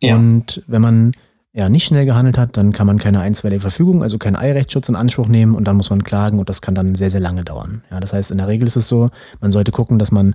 Ja. 0.00 0.16
Und 0.16 0.62
wenn 0.66 0.82
man 0.82 1.12
ja 1.52 1.68
nicht 1.68 1.84
schnell 1.84 2.06
gehandelt 2.06 2.38
hat, 2.38 2.56
dann 2.56 2.72
kann 2.72 2.86
man 2.86 2.98
keine 2.98 3.20
einstweilige 3.20 3.60
Verfügung, 3.60 4.02
also 4.02 4.16
keinen 4.16 4.36
Eirechtsschutz 4.36 4.88
in 4.88 4.96
Anspruch 4.96 5.28
nehmen 5.28 5.54
und 5.54 5.64
dann 5.64 5.76
muss 5.76 5.90
man 5.90 6.02
klagen 6.02 6.38
und 6.38 6.48
das 6.48 6.62
kann 6.62 6.74
dann 6.74 6.94
sehr, 6.94 7.10
sehr 7.10 7.20
lange 7.20 7.44
dauern. 7.44 7.82
Ja, 7.90 8.00
das 8.00 8.12
heißt, 8.12 8.30
in 8.30 8.38
der 8.38 8.48
Regel 8.48 8.66
ist 8.66 8.76
es 8.76 8.88
so, 8.88 9.10
man 9.40 9.50
sollte 9.50 9.70
gucken, 9.70 9.98
dass 9.98 10.12
man 10.12 10.34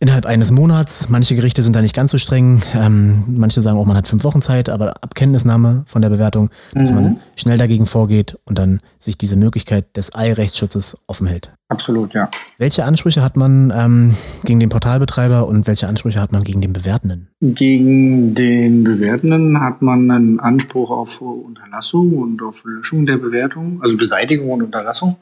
innerhalb 0.00 0.24
eines 0.26 0.50
Monats. 0.50 1.10
Manche 1.10 1.34
Gerichte 1.34 1.62
sind 1.62 1.76
da 1.76 1.82
nicht 1.82 1.94
ganz 1.94 2.10
so 2.10 2.18
streng. 2.18 2.62
Ähm, 2.74 3.24
manche 3.28 3.60
sagen 3.60 3.78
auch, 3.78 3.84
man 3.86 3.96
hat 3.96 4.08
fünf 4.08 4.24
Wochen 4.24 4.40
Zeit, 4.40 4.70
aber 4.70 4.94
Abkenntnisnahme 5.02 5.84
von 5.86 6.02
der 6.02 6.08
Bewertung, 6.08 6.50
dass 6.72 6.90
mhm. 6.90 6.96
man 6.96 7.16
schnell 7.36 7.58
dagegen 7.58 7.86
vorgeht 7.86 8.38
und 8.46 8.58
dann 8.58 8.80
sich 8.98 9.18
diese 9.18 9.36
Möglichkeit 9.36 9.96
des 9.96 10.14
Eilrechtsschutzes 10.14 10.98
offen 11.06 11.26
hält. 11.26 11.52
Absolut, 11.68 12.14
ja. 12.14 12.28
Welche 12.58 12.84
Ansprüche 12.84 13.22
hat 13.22 13.36
man 13.36 13.72
ähm, 13.76 14.16
gegen 14.44 14.58
den 14.58 14.70
Portalbetreiber 14.70 15.46
und 15.46 15.66
welche 15.66 15.86
Ansprüche 15.86 16.20
hat 16.20 16.32
man 16.32 16.42
gegen 16.42 16.60
den 16.62 16.72
Bewertenden? 16.72 17.28
Gegen 17.40 18.34
den 18.34 18.82
Bewertenden 18.82 19.60
hat 19.60 19.82
man 19.82 20.10
einen 20.10 20.40
Anspruch 20.40 20.90
auf 20.90 21.20
Unterlassung 21.20 22.14
und 22.14 22.42
auf 22.42 22.64
Löschung 22.64 23.06
der 23.06 23.18
Bewertung, 23.18 23.80
also 23.82 23.96
Beseitigung 23.96 24.50
und 24.50 24.62
Unterlassung. 24.62 25.16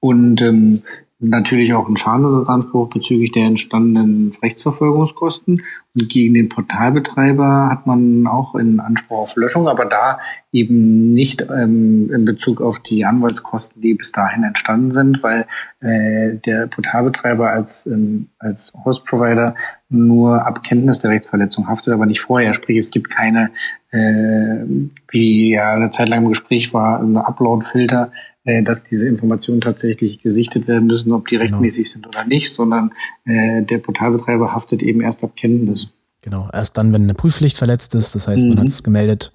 Und 0.00 0.42
ähm, 0.42 0.82
natürlich 1.18 1.72
auch 1.72 1.86
einen 1.86 1.96
Schadensersatzanspruch 1.96 2.90
bezüglich 2.90 3.32
der 3.32 3.46
entstandenen 3.46 4.32
Rechtsverfolgungskosten. 4.42 5.62
Und 5.94 6.08
gegen 6.10 6.34
den 6.34 6.50
Portalbetreiber 6.50 7.70
hat 7.70 7.86
man 7.86 8.26
auch 8.26 8.54
einen 8.54 8.80
Anspruch 8.80 9.20
auf 9.20 9.36
Löschung, 9.36 9.66
aber 9.66 9.86
da 9.86 10.18
eben 10.52 11.14
nicht 11.14 11.40
ähm, 11.42 12.10
in 12.12 12.26
Bezug 12.26 12.60
auf 12.60 12.80
die 12.80 13.06
Anwaltskosten, 13.06 13.80
die 13.80 13.94
bis 13.94 14.12
dahin 14.12 14.44
entstanden 14.44 14.92
sind, 14.92 15.22
weil 15.22 15.46
äh, 15.80 16.36
der 16.44 16.66
Portalbetreiber 16.66 17.50
als, 17.50 17.86
ähm, 17.86 18.28
als 18.38 18.74
Hostprovider 18.84 19.54
nur 19.88 20.46
ab 20.46 20.62
Kenntnis 20.62 20.98
der 20.98 21.12
Rechtsverletzung 21.12 21.66
haftet, 21.68 21.94
aber 21.94 22.04
nicht 22.04 22.20
vorher. 22.20 22.52
Sprich, 22.52 22.76
es 22.76 22.90
gibt 22.90 23.10
keine, 23.10 23.50
äh, 23.90 24.66
wie 25.08 25.52
ja 25.52 25.72
eine 25.72 25.90
Zeit 25.90 26.10
lang 26.10 26.24
im 26.24 26.28
Gespräch 26.28 26.74
war, 26.74 27.00
ein 27.00 27.16
Upload-Filter, 27.16 28.10
äh, 28.46 28.62
dass 28.62 28.84
diese 28.84 29.06
Informationen 29.08 29.60
tatsächlich 29.60 30.22
gesichtet 30.22 30.66
werden 30.68 30.86
müssen, 30.86 31.12
ob 31.12 31.28
die 31.28 31.36
genau. 31.36 31.42
rechtmäßig 31.42 31.90
sind 31.90 32.06
oder 32.06 32.24
nicht, 32.24 32.54
sondern 32.54 32.92
äh, 33.24 33.62
der 33.62 33.78
Portalbetreiber 33.78 34.54
haftet 34.54 34.82
eben 34.82 35.00
erst 35.00 35.22
ab 35.24 35.32
Kenntnis. 35.36 35.88
Genau, 36.22 36.48
erst 36.52 36.76
dann, 36.78 36.92
wenn 36.92 37.02
eine 37.02 37.14
Prüfpflicht 37.14 37.56
verletzt 37.56 37.94
ist, 37.94 38.14
das 38.14 38.26
heißt, 38.26 38.44
mhm. 38.44 38.50
man 38.50 38.60
hat 38.60 38.66
es 38.68 38.82
gemeldet 38.82 39.32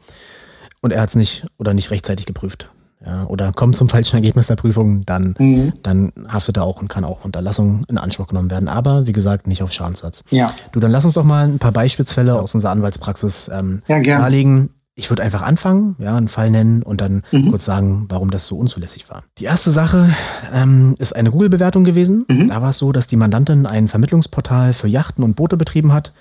und 0.82 0.92
er 0.92 1.02
hat 1.02 1.10
es 1.10 1.16
nicht 1.16 1.46
oder 1.60 1.74
nicht 1.74 1.92
rechtzeitig 1.92 2.26
geprüft. 2.26 2.72
Ja, 3.06 3.26
oder 3.26 3.52
kommt 3.52 3.76
zum 3.76 3.90
falschen 3.90 4.16
Ergebnis 4.16 4.48
der 4.48 4.56
Prüfung, 4.56 5.04
dann, 5.06 5.36
mhm. 5.40 5.74
dann 5.82 6.12
haftet 6.28 6.58
er 6.58 6.64
auch 6.64 6.82
und 6.82 6.88
kann 6.88 7.04
auch 7.04 7.26
Unterlassung 7.26 7.84
in 7.90 7.98
Anspruch 7.98 8.28
genommen 8.28 8.52
werden. 8.52 8.70
Aber 8.70 9.08
wie 9.08 9.12
gesagt, 9.12 9.48
nicht 9.48 9.64
auf 9.64 9.72
Schadenssatz. 9.72 10.24
Ja. 10.30 10.54
Du, 10.72 10.80
dann 10.80 10.92
lass 10.92 11.04
uns 11.04 11.16
doch 11.16 11.24
mal 11.24 11.48
ein 11.48 11.58
paar 11.58 11.72
Beispielsfälle 11.72 12.40
aus 12.40 12.54
unserer 12.54 12.72
Anwaltspraxis 12.72 13.50
ähm, 13.52 13.82
ja, 13.88 14.02
darlegen, 14.04 14.70
ich 14.96 15.10
würde 15.10 15.24
einfach 15.24 15.42
anfangen, 15.42 15.96
ja, 16.00 16.16
einen 16.18 16.28
Fall 16.28 16.52
nennen 16.52 16.84
und 16.84 17.02
dann 17.02 17.24
mhm. 17.32 17.50
kurz 17.50 17.66
sagen, 17.66 18.06
warum 18.10 18.30
das 18.30 18.46
so 18.46 18.58
unzulässig 18.58 19.10
war. 19.10 19.24
Die 19.38 19.46
erste 19.46 19.72
Sache 19.72 20.14
ähm, 20.54 20.96
ist 21.00 21.16
eine 21.16 21.32
Google-Bewertung 21.32 21.84
gewesen. 21.84 22.26
Mhm. 22.28 22.50
Da 22.50 22.62
war 22.62 22.70
es 22.70 22.78
so, 22.78 22.92
dass 22.92 23.08
die 23.08 23.16
Mandantin 23.16 23.66
ein 23.66 23.88
Vermittlungsportal 23.88 24.74
für 24.74 24.88
Yachten 24.88 25.24
und 25.24 25.36
Boote 25.36 25.56
betrieben 25.56 25.94
hat 25.94 26.14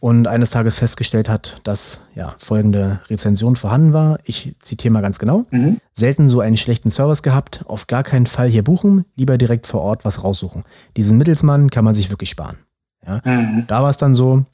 und 0.00 0.28
eines 0.28 0.50
Tages 0.50 0.76
festgestellt 0.76 1.28
hat, 1.28 1.60
dass 1.64 2.02
ja, 2.14 2.34
folgende 2.38 3.00
Rezension 3.10 3.56
vorhanden 3.56 3.92
war. 3.92 4.18
Ich 4.24 4.54
zitiere 4.60 4.92
mal 4.92 5.02
ganz 5.02 5.18
genau. 5.18 5.46
Mhm. 5.50 5.78
Selten 5.92 6.28
so 6.28 6.40
einen 6.40 6.56
schlechten 6.56 6.90
Service 6.90 7.22
gehabt, 7.22 7.64
auf 7.66 7.88
gar 7.88 8.04
keinen 8.04 8.26
Fall 8.26 8.48
hier 8.48 8.62
buchen, 8.62 9.04
lieber 9.16 9.36
direkt 9.36 9.66
vor 9.66 9.82
Ort 9.82 10.04
was 10.04 10.22
raussuchen. 10.22 10.64
Diesen 10.96 11.18
Mittelsmann 11.18 11.70
kann 11.70 11.84
man 11.84 11.94
sich 11.94 12.10
wirklich 12.10 12.30
sparen. 12.30 12.58
Ja? 13.06 13.20
Mhm. 13.24 13.64
Da 13.66 13.82
war 13.82 13.90
es 13.90 13.96
dann 13.96 14.14
so, 14.14 14.44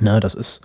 ne, 0.00 0.20
das 0.20 0.34
ist 0.34 0.60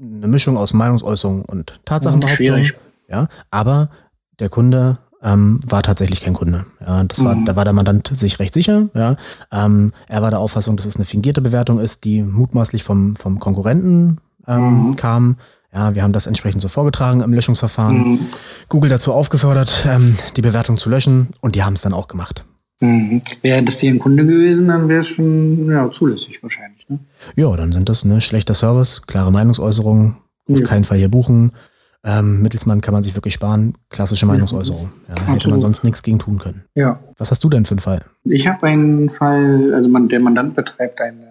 eine 0.00 0.28
Mischung 0.28 0.56
aus 0.56 0.74
Meinungsäußerung 0.74 1.44
und 1.44 1.80
Tatsachenbehauptung. 1.84 2.36
Schwierig. 2.36 2.74
Ja, 3.08 3.28
aber 3.50 3.90
der 4.38 4.48
Kunde 4.48 4.98
ähm, 5.22 5.60
war 5.66 5.82
tatsächlich 5.82 6.20
kein 6.22 6.34
Kunde. 6.34 6.64
Ja, 6.80 7.04
das 7.04 7.22
war, 7.24 7.34
mhm. 7.34 7.44
da 7.44 7.56
war 7.56 7.64
der 7.64 7.74
Mandant 7.74 8.10
sich 8.12 8.38
recht 8.38 8.54
sicher. 8.54 8.88
Ja, 8.94 9.16
ähm, 9.52 9.92
er 10.08 10.22
war 10.22 10.30
der 10.30 10.38
Auffassung, 10.38 10.76
dass 10.76 10.86
es 10.86 10.96
eine 10.96 11.04
fingierte 11.04 11.42
Bewertung 11.42 11.78
ist, 11.78 12.04
die 12.04 12.22
mutmaßlich 12.22 12.82
vom, 12.82 13.16
vom 13.16 13.38
Konkurrenten 13.38 14.18
ähm, 14.46 14.88
mhm. 14.88 14.96
kam. 14.96 15.36
Ja, 15.72 15.94
wir 15.94 16.02
haben 16.02 16.12
das 16.12 16.26
entsprechend 16.26 16.62
so 16.62 16.68
vorgetragen 16.68 17.20
im 17.20 17.32
Löschungsverfahren. 17.32 18.12
Mhm. 18.12 18.20
Google 18.68 18.90
dazu 18.90 19.12
aufgefordert, 19.12 19.86
ähm, 19.88 20.16
die 20.36 20.42
Bewertung 20.42 20.78
zu 20.78 20.88
löschen 20.88 21.28
und 21.40 21.54
die 21.54 21.62
haben 21.62 21.74
es 21.74 21.82
dann 21.82 21.92
auch 21.92 22.08
gemacht. 22.08 22.44
Mhm. 22.80 23.22
Wäre 23.42 23.62
das 23.62 23.78
hier 23.78 23.90
ein 23.90 23.98
Kunde 23.98 24.24
gewesen, 24.24 24.68
dann 24.68 24.88
wäre 24.88 25.00
es 25.00 25.08
schon 25.08 25.70
ja, 25.70 25.90
zulässig 25.90 26.42
wahrscheinlich. 26.42 26.88
Ne? 26.88 26.98
Ja, 27.36 27.54
dann 27.56 27.72
sind 27.72 27.88
das 27.88 28.04
ne, 28.04 28.20
schlechter 28.20 28.54
Service, 28.54 29.02
klare 29.06 29.30
Meinungsäußerungen, 29.30 30.16
auf 30.48 30.60
ja. 30.60 30.66
keinen 30.66 30.84
Fall 30.84 30.98
hier 30.98 31.10
buchen. 31.10 31.52
Ähm, 32.02 32.40
Mittelsmann 32.40 32.80
kann 32.80 32.94
man 32.94 33.02
sich 33.02 33.14
wirklich 33.14 33.34
sparen. 33.34 33.74
Klassische 33.90 34.24
Meinungsäußerung. 34.24 34.90
Ja, 35.08 35.34
hätte 35.34 35.50
man 35.50 35.60
sonst 35.60 35.84
nichts 35.84 36.02
gegen 36.02 36.18
tun 36.18 36.38
können. 36.38 36.64
Ja. 36.74 36.98
Was 37.18 37.30
hast 37.30 37.44
du 37.44 37.50
denn 37.50 37.66
für 37.66 37.72
einen 37.72 37.80
Fall? 37.80 38.00
Ich 38.24 38.48
habe 38.48 38.66
einen 38.66 39.10
Fall, 39.10 39.74
also 39.74 39.88
man, 39.90 40.08
der 40.08 40.22
Mandant 40.22 40.56
betreibt 40.56 40.98
eine 41.00 41.26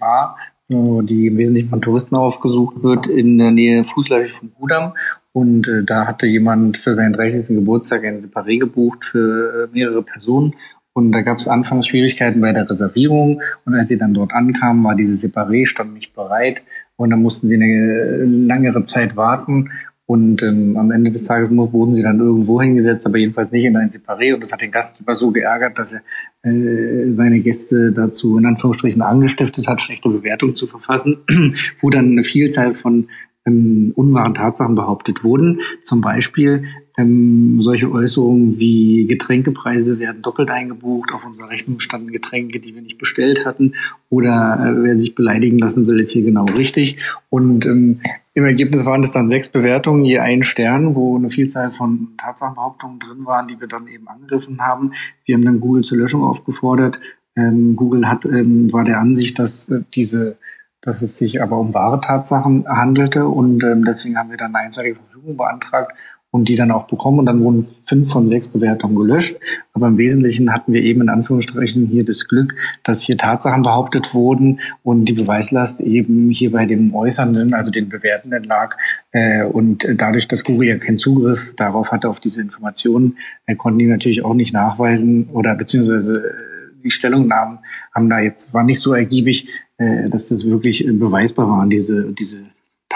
Bar, 0.00 0.36
die 0.68 1.26
im 1.26 1.36
Wesentlichen 1.36 1.68
von 1.68 1.82
Touristen 1.82 2.16
aufgesucht 2.16 2.82
wird, 2.82 3.06
in 3.06 3.38
der 3.38 3.50
Nähe 3.50 3.84
fußläufig 3.84 4.32
von 4.32 4.50
Gudam. 4.52 4.94
Und 5.32 5.68
äh, 5.68 5.84
da 5.84 6.06
hatte 6.06 6.26
jemand 6.26 6.78
für 6.78 6.94
seinen 6.94 7.12
30. 7.12 7.56
Geburtstag 7.56 8.04
ein 8.04 8.18
Separé 8.18 8.58
gebucht 8.58 9.04
für 9.04 9.64
äh, 9.64 9.68
mehrere 9.70 10.02
Personen. 10.02 10.54
Und 10.96 11.12
da 11.12 11.20
gab 11.20 11.38
es 11.38 11.46
anfangs 11.46 11.88
Schwierigkeiten 11.88 12.40
bei 12.40 12.54
der 12.54 12.70
Reservierung. 12.70 13.42
Und 13.66 13.74
als 13.74 13.90
sie 13.90 13.98
dann 13.98 14.14
dort 14.14 14.32
ankamen, 14.32 14.82
war 14.82 14.94
diese 14.94 15.14
Separé 15.14 15.66
stand 15.66 15.92
nicht 15.92 16.14
bereit. 16.14 16.62
Und 16.96 17.10
dann 17.10 17.20
mussten 17.20 17.48
sie 17.48 17.56
eine 17.56 18.24
langere 18.24 18.82
Zeit 18.84 19.14
warten. 19.14 19.68
Und 20.06 20.42
ähm, 20.42 20.74
am 20.78 20.90
Ende 20.90 21.10
des 21.10 21.24
Tages 21.24 21.50
wurden 21.50 21.94
sie 21.94 22.02
dann 22.02 22.18
irgendwo 22.20 22.62
hingesetzt, 22.62 23.04
aber 23.04 23.18
jedenfalls 23.18 23.52
nicht 23.52 23.66
in 23.66 23.76
ein 23.76 23.90
Separé. 23.90 24.32
Und 24.32 24.40
das 24.40 24.52
hat 24.52 24.62
den 24.62 24.70
Gastgeber 24.70 25.14
so 25.14 25.30
geärgert, 25.32 25.78
dass 25.78 25.92
er 25.92 26.50
äh, 26.50 27.12
seine 27.12 27.40
Gäste 27.40 27.92
dazu 27.92 28.38
in 28.38 28.46
Anführungsstrichen 28.46 29.02
angestiftet 29.02 29.68
hat, 29.68 29.82
schlechte 29.82 30.08
Bewertungen 30.08 30.56
zu 30.56 30.64
verfassen, 30.64 31.18
wo 31.82 31.90
dann 31.90 32.12
eine 32.12 32.22
Vielzahl 32.22 32.72
von 32.72 33.08
ähm, 33.46 33.92
unwahren 33.96 34.32
Tatsachen 34.32 34.74
behauptet 34.74 35.24
wurden. 35.24 35.60
Zum 35.82 36.00
Beispiel 36.00 36.64
ähm, 36.96 37.60
solche 37.60 37.90
Äußerungen 37.90 38.58
wie 38.58 39.06
Getränkepreise 39.06 39.98
werden 39.98 40.22
doppelt 40.22 40.50
eingebucht, 40.50 41.12
auf 41.12 41.26
unserer 41.26 41.50
Rechnung 41.50 41.78
standen 41.78 42.10
Getränke, 42.10 42.58
die 42.58 42.74
wir 42.74 42.82
nicht 42.82 42.98
bestellt 42.98 43.44
hatten, 43.44 43.74
oder 44.08 44.58
äh, 44.60 44.82
wer 44.82 44.98
sich 44.98 45.14
beleidigen 45.14 45.58
lassen 45.58 45.86
will, 45.86 46.00
ist 46.00 46.12
hier 46.12 46.24
genau 46.24 46.46
richtig. 46.56 46.96
Und 47.28 47.66
ähm, 47.66 48.00
im 48.32 48.44
Ergebnis 48.44 48.86
waren 48.86 49.02
es 49.02 49.12
dann 49.12 49.28
sechs 49.28 49.48
Bewertungen, 49.50 50.04
je 50.04 50.20
ein 50.20 50.42
Stern, 50.42 50.94
wo 50.94 51.16
eine 51.16 51.28
Vielzahl 51.28 51.70
von 51.70 52.08
Tatsachenbehauptungen 52.16 52.98
drin 52.98 53.26
waren, 53.26 53.48
die 53.48 53.60
wir 53.60 53.68
dann 53.68 53.88
eben 53.88 54.08
angegriffen 54.08 54.60
haben. 54.60 54.92
Wir 55.24 55.36
haben 55.36 55.44
dann 55.44 55.60
Google 55.60 55.84
zur 55.84 55.98
Löschung 55.98 56.22
aufgefordert. 56.22 56.98
Ähm, 57.36 57.76
Google 57.76 58.08
hat, 58.08 58.24
ähm, 58.24 58.72
war 58.72 58.84
der 58.84 59.00
Ansicht, 59.00 59.38
dass 59.38 59.68
äh, 59.68 59.80
diese, 59.94 60.38
dass 60.80 61.02
es 61.02 61.18
sich 61.18 61.42
aber 61.42 61.58
um 61.58 61.74
wahre 61.74 62.00
Tatsachen 62.00 62.66
handelte 62.66 63.26
und 63.26 63.62
ähm, 63.64 63.84
deswegen 63.84 64.16
haben 64.16 64.30
wir 64.30 64.38
dann 64.38 64.54
eine 64.54 64.64
einseitige 64.64 64.96
Verfügung 64.96 65.36
beantragt 65.36 65.92
und 66.36 66.50
die 66.50 66.54
dann 66.54 66.70
auch 66.70 66.86
bekommen. 66.86 67.18
Und 67.18 67.26
dann 67.26 67.42
wurden 67.42 67.66
fünf 67.86 68.10
von 68.10 68.28
sechs 68.28 68.48
Bewertungen 68.48 68.94
gelöscht. 68.94 69.36
Aber 69.72 69.88
im 69.88 69.96
Wesentlichen 69.96 70.52
hatten 70.52 70.72
wir 70.74 70.82
eben 70.82 71.00
in 71.00 71.08
Anführungsstrichen 71.08 71.86
hier 71.86 72.04
das 72.04 72.28
Glück, 72.28 72.54
dass 72.82 73.00
hier 73.00 73.16
Tatsachen 73.16 73.62
behauptet 73.62 74.12
wurden 74.12 74.60
und 74.82 75.06
die 75.06 75.14
Beweislast 75.14 75.80
eben 75.80 76.28
hier 76.30 76.52
bei 76.52 76.66
dem 76.66 76.94
Äußernden, 76.94 77.54
also 77.54 77.70
den 77.70 77.88
Bewertenden 77.88 78.44
lag. 78.44 78.76
Äh, 79.12 79.44
und 79.44 79.86
dadurch, 79.96 80.28
dass 80.28 80.44
Google 80.44 80.68
ja 80.68 80.76
keinen 80.76 80.98
Zugriff 80.98 81.54
darauf 81.56 81.90
hatte, 81.90 82.08
auf 82.08 82.20
diese 82.20 82.42
Informationen, 82.42 83.16
äh, 83.46 83.56
konnten 83.56 83.78
die 83.78 83.86
natürlich 83.86 84.22
auch 84.22 84.34
nicht 84.34 84.52
nachweisen 84.52 85.28
oder 85.32 85.54
beziehungsweise 85.54 86.18
äh, 86.18 86.82
die 86.84 86.90
Stellungnahmen 86.90 87.60
haben 87.94 88.10
da 88.10 88.20
jetzt, 88.20 88.52
war 88.52 88.62
nicht 88.62 88.80
so 88.80 88.92
ergiebig, 88.92 89.48
dass 89.78 90.28
das 90.28 90.48
wirklich 90.48 90.86
beweisbar 90.86 91.50
waren, 91.50 91.68
diese, 91.68 92.12
diese 92.12 92.44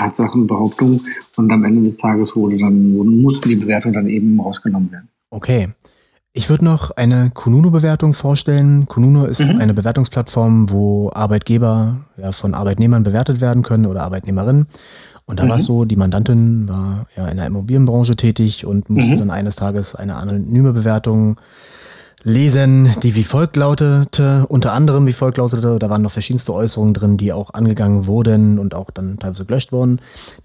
Tatsachenbehauptung 0.01 1.03
und 1.37 1.53
am 1.53 1.65
Ende 1.65 1.83
des 1.83 1.97
Tages 1.97 2.35
wurde 2.35 2.57
dann, 2.57 2.97
mussten 2.97 3.49
die 3.49 3.57
Bewertungen 3.57 3.95
dann 3.95 4.07
eben 4.09 4.41
rausgenommen 4.41 4.91
werden. 4.91 5.09
Okay. 5.31 5.69
Ich 6.33 6.49
würde 6.49 6.65
noch 6.65 6.93
eine 6.93 7.31
Kununu-Bewertung 7.35 8.15
vorstellen. 8.15 8.87
Kununu 8.87 9.25
ist 9.25 9.41
mhm. 9.41 9.61
eine 9.61 9.75
Bewertungsplattform, 9.75 10.71
wo 10.71 11.11
Arbeitgeber 11.13 12.05
ja, 12.17 12.31
von 12.31 12.55
Arbeitnehmern 12.55 13.03
bewertet 13.03 13.41
werden 13.41 13.65
können 13.65 13.87
oder 13.87 14.03
Arbeitnehmerinnen. 14.03 14.67
Und 15.27 15.41
da 15.41 15.45
mhm. 15.45 15.49
war 15.49 15.57
es 15.57 15.65
so, 15.65 15.85
die 15.85 15.97
Mandantin 15.97 16.69
war 16.69 17.07
ja 17.17 17.27
in 17.27 17.37
der 17.37 17.47
Immobilienbranche 17.47 18.15
tätig 18.15 18.65
und 18.65 18.89
musste 18.91 19.17
mhm. 19.17 19.19
dann 19.19 19.31
eines 19.31 19.57
Tages 19.57 19.97
eine 19.97 20.17
anonyme 20.17 20.73
Bewertung 20.73 21.41
lesen, 22.23 22.95
die 23.03 23.15
wie 23.15 23.25
folgt 23.25 23.57
lautete, 23.57 24.45
unter 24.49 24.73
anderem 24.73 25.07
wie 25.07 25.13
folgt 25.13 25.39
lautete, 25.39 25.79
da 25.79 25.91
waren 25.91 26.03
noch 26.03 26.11
verschiedenste 26.11 26.53
Äußerungen 26.53 26.95
drin, 26.95 27.17
die 27.17 27.33
auch 27.33 27.55
angegangen 27.55 28.07
wurden 28.07 28.59
und 28.59 28.75
auch 28.75 28.91
dann 28.91 29.19
teilweise 29.19 29.45
gelöscht 29.45 29.73
wurden. 29.73 30.01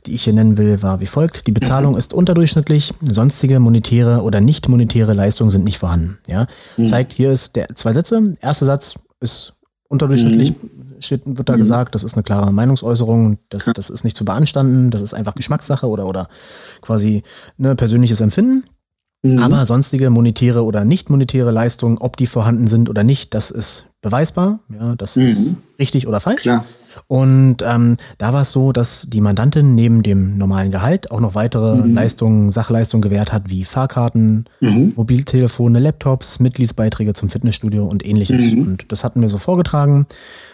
Die 0.06 0.16
ich 0.16 0.24
hier 0.24 0.34
nennen 0.34 0.58
will, 0.58 0.82
war 0.82 1.00
wie 1.02 1.06
folgt. 1.06 1.48
Die 1.48 1.52
Bezahlung 1.52 1.98
ist 1.98 2.14
unterdurchschnittlich, 2.14 2.94
sonstige 3.02 3.60
monetäre 3.60 4.22
oder 4.22 4.42
nicht 4.42 4.70
monetäre 4.70 5.14
Leistungen 5.14 5.52
sind 5.52 5.64
nicht 5.64 5.78
vorhanden. 5.78 6.18
Ja? 6.28 6.48
Mhm. 6.78 6.88
Zeigt, 6.88 7.14
hier 7.14 7.32
ist 7.32 7.56
der 7.56 7.68
zwei 7.76 7.92
Sätze. 7.92 8.36
Erster 8.42 8.66
Satz 8.66 8.96
ist 9.20 9.54
unterdurchschnittlich, 9.88 10.52
mhm. 10.52 11.02
steht, 11.02 11.22
wird 11.26 11.50
da 11.50 11.54
mhm. 11.54 11.60
gesagt, 11.60 11.96
das 11.96 12.04
ist 12.04 12.16
eine 12.16 12.24
klare 12.24 12.52
Meinungsäußerung, 12.52 13.38
das, 13.50 13.66
das 13.66 13.90
ist 13.90 14.04
nicht 14.04 14.16
zu 14.16 14.26
beanstanden, 14.26 14.92
das 14.92 15.02
ist 15.02 15.14
einfach 15.14 15.36
Geschmackssache 15.36 15.88
oder, 15.88 16.08
oder 16.08 16.28
quasi 16.82 17.24
ne, 17.58 17.76
persönliches 17.76 18.22
Empfinden. 18.22 18.64
Mhm. 19.26 19.40
Aber 19.40 19.66
sonstige 19.66 20.10
monetäre 20.10 20.64
oder 20.64 20.86
nicht 20.86 21.10
monetäre 21.10 21.52
Leistungen, 21.52 21.98
ob 21.98 22.16
die 22.18 22.28
vorhanden 22.28 22.68
sind 22.68 22.90
oder 22.90 23.04
nicht, 23.04 23.34
das 23.34 23.50
ist 23.50 23.88
beweisbar. 24.02 24.60
Ja, 24.72 24.96
das 24.96 25.16
mhm. 25.16 25.26
ist 25.26 25.56
richtig 25.80 26.08
oder 26.08 26.20
falsch. 26.20 26.42
Klar. 26.42 26.64
Und 27.08 27.58
ähm, 27.62 27.98
da 28.20 28.32
war 28.32 28.44
es 28.44 28.52
so, 28.52 28.72
dass 28.72 29.08
die 29.10 29.20
Mandantin 29.20 29.76
neben 29.76 30.02
dem 30.02 30.38
normalen 30.38 30.72
Gehalt 30.72 31.12
auch 31.12 31.20
noch 31.20 31.36
weitere 31.36 31.76
mhm. 31.76 31.94
Leistungen, 31.94 32.52
Sachleistungen 32.52 33.02
gewährt 33.02 33.34
hat, 33.34 33.50
wie 33.50 33.66
Fahrkarten, 33.66 34.46
mhm. 34.62 34.94
Mobiltelefone, 34.96 35.80
Laptops, 35.80 36.40
Mitgliedsbeiträge 36.40 37.14
zum 37.14 37.30
Fitnessstudio 37.30 37.86
und 37.86 38.06
ähnliches. 38.06 38.54
Mhm. 38.54 38.62
Und 38.62 38.92
das 38.92 39.04
hatten 39.04 39.22
wir 39.22 39.30
so 39.30 39.38
vorgetragen, 39.38 40.06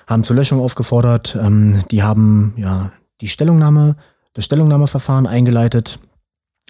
haben 0.08 0.24
zur 0.24 0.36
Löschung 0.36 0.60
aufgefordert. 0.62 1.38
Ähm, 1.40 1.84
die 1.92 2.04
haben 2.04 2.54
ja 2.58 2.92
die 3.20 3.28
Stellungnahme, 3.28 3.98
das 4.34 4.46
Stellungnahmeverfahren 4.46 5.28
eingeleitet 5.28 6.00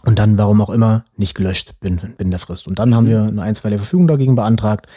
und 0.03 0.17
dann, 0.17 0.37
warum 0.37 0.61
auch 0.61 0.69
immer, 0.69 1.03
nicht 1.15 1.35
gelöscht 1.35 1.79
bin, 1.79 1.97
bin 2.17 2.31
der 2.31 2.39
Frist. 2.39 2.67
Und 2.67 2.79
dann 2.79 2.95
haben 2.95 3.07
wir 3.07 3.23
eine 3.23 3.41
einstweilige 3.43 3.79
Verfügung 3.79 4.07
dagegen 4.07 4.35
beantragt. 4.35 4.87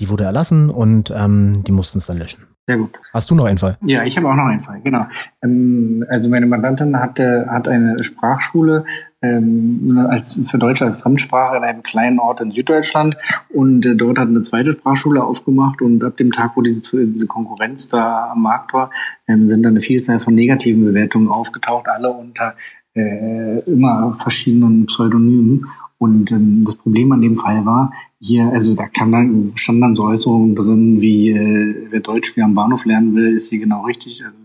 Die 0.00 0.08
wurde 0.08 0.24
erlassen 0.24 0.68
und 0.70 1.12
ähm, 1.14 1.62
die 1.64 1.72
mussten 1.72 1.98
es 1.98 2.06
dann 2.06 2.18
löschen. 2.18 2.48
Sehr 2.68 2.76
gut. 2.76 2.90
Hast 3.14 3.30
du 3.30 3.34
noch 3.34 3.46
einen 3.46 3.56
Fall? 3.56 3.78
Ja, 3.80 4.04
ich 4.04 4.18
habe 4.18 4.28
auch 4.28 4.34
noch 4.34 4.44
einen 4.44 4.60
Fall, 4.60 4.78
genau. 4.82 5.06
Ähm, 5.42 6.04
also 6.10 6.28
meine 6.28 6.44
Mandantin 6.44 7.00
hatte, 7.00 7.46
hat 7.48 7.66
eine 7.66 8.04
Sprachschule 8.04 8.84
ähm, 9.22 10.06
als 10.10 10.38
für 10.50 10.58
Deutsch 10.58 10.82
als 10.82 11.00
Fremdsprache 11.00 11.56
in 11.56 11.64
einem 11.64 11.82
kleinen 11.82 12.18
Ort 12.18 12.42
in 12.42 12.52
Süddeutschland 12.52 13.16
und 13.48 13.86
äh, 13.86 13.96
dort 13.96 14.18
hat 14.18 14.28
eine 14.28 14.42
zweite 14.42 14.72
Sprachschule 14.72 15.24
aufgemacht 15.24 15.80
und 15.80 16.04
ab 16.04 16.18
dem 16.18 16.30
Tag, 16.30 16.58
wo 16.58 16.62
diese, 16.62 16.80
diese 17.06 17.26
Konkurrenz 17.26 17.88
da 17.88 18.32
am 18.32 18.42
Markt 18.42 18.74
war, 18.74 18.90
ähm, 19.26 19.48
sind 19.48 19.62
dann 19.62 19.72
eine 19.72 19.80
Vielzahl 19.80 20.18
von 20.20 20.34
negativen 20.34 20.84
Bewertungen 20.84 21.28
aufgetaucht, 21.28 21.88
alle 21.88 22.10
unter 22.10 22.54
äh, 22.98 23.58
immer 23.70 24.14
verschiedenen 24.18 24.86
Pseudonymen. 24.86 25.66
Und 25.98 26.30
ähm, 26.30 26.62
das 26.64 26.76
Problem 26.76 27.10
an 27.12 27.20
dem 27.20 27.36
Fall 27.36 27.64
war, 27.66 27.92
hier, 28.20 28.50
also 28.50 28.74
da 28.74 28.86
kam 28.86 29.10
dann, 29.10 29.52
standen 29.56 29.80
dann 29.80 29.94
so 29.94 30.04
Äußerungen 30.04 30.54
drin, 30.54 31.00
wie 31.00 31.30
äh, 31.30 31.88
wer 31.90 32.00
Deutsch 32.00 32.36
wie 32.36 32.42
am 32.42 32.54
Bahnhof 32.54 32.84
lernen 32.84 33.14
will, 33.14 33.34
ist 33.34 33.48
hier 33.48 33.58
genau 33.58 33.84
richtig. 33.84 34.24
Also 34.24 34.36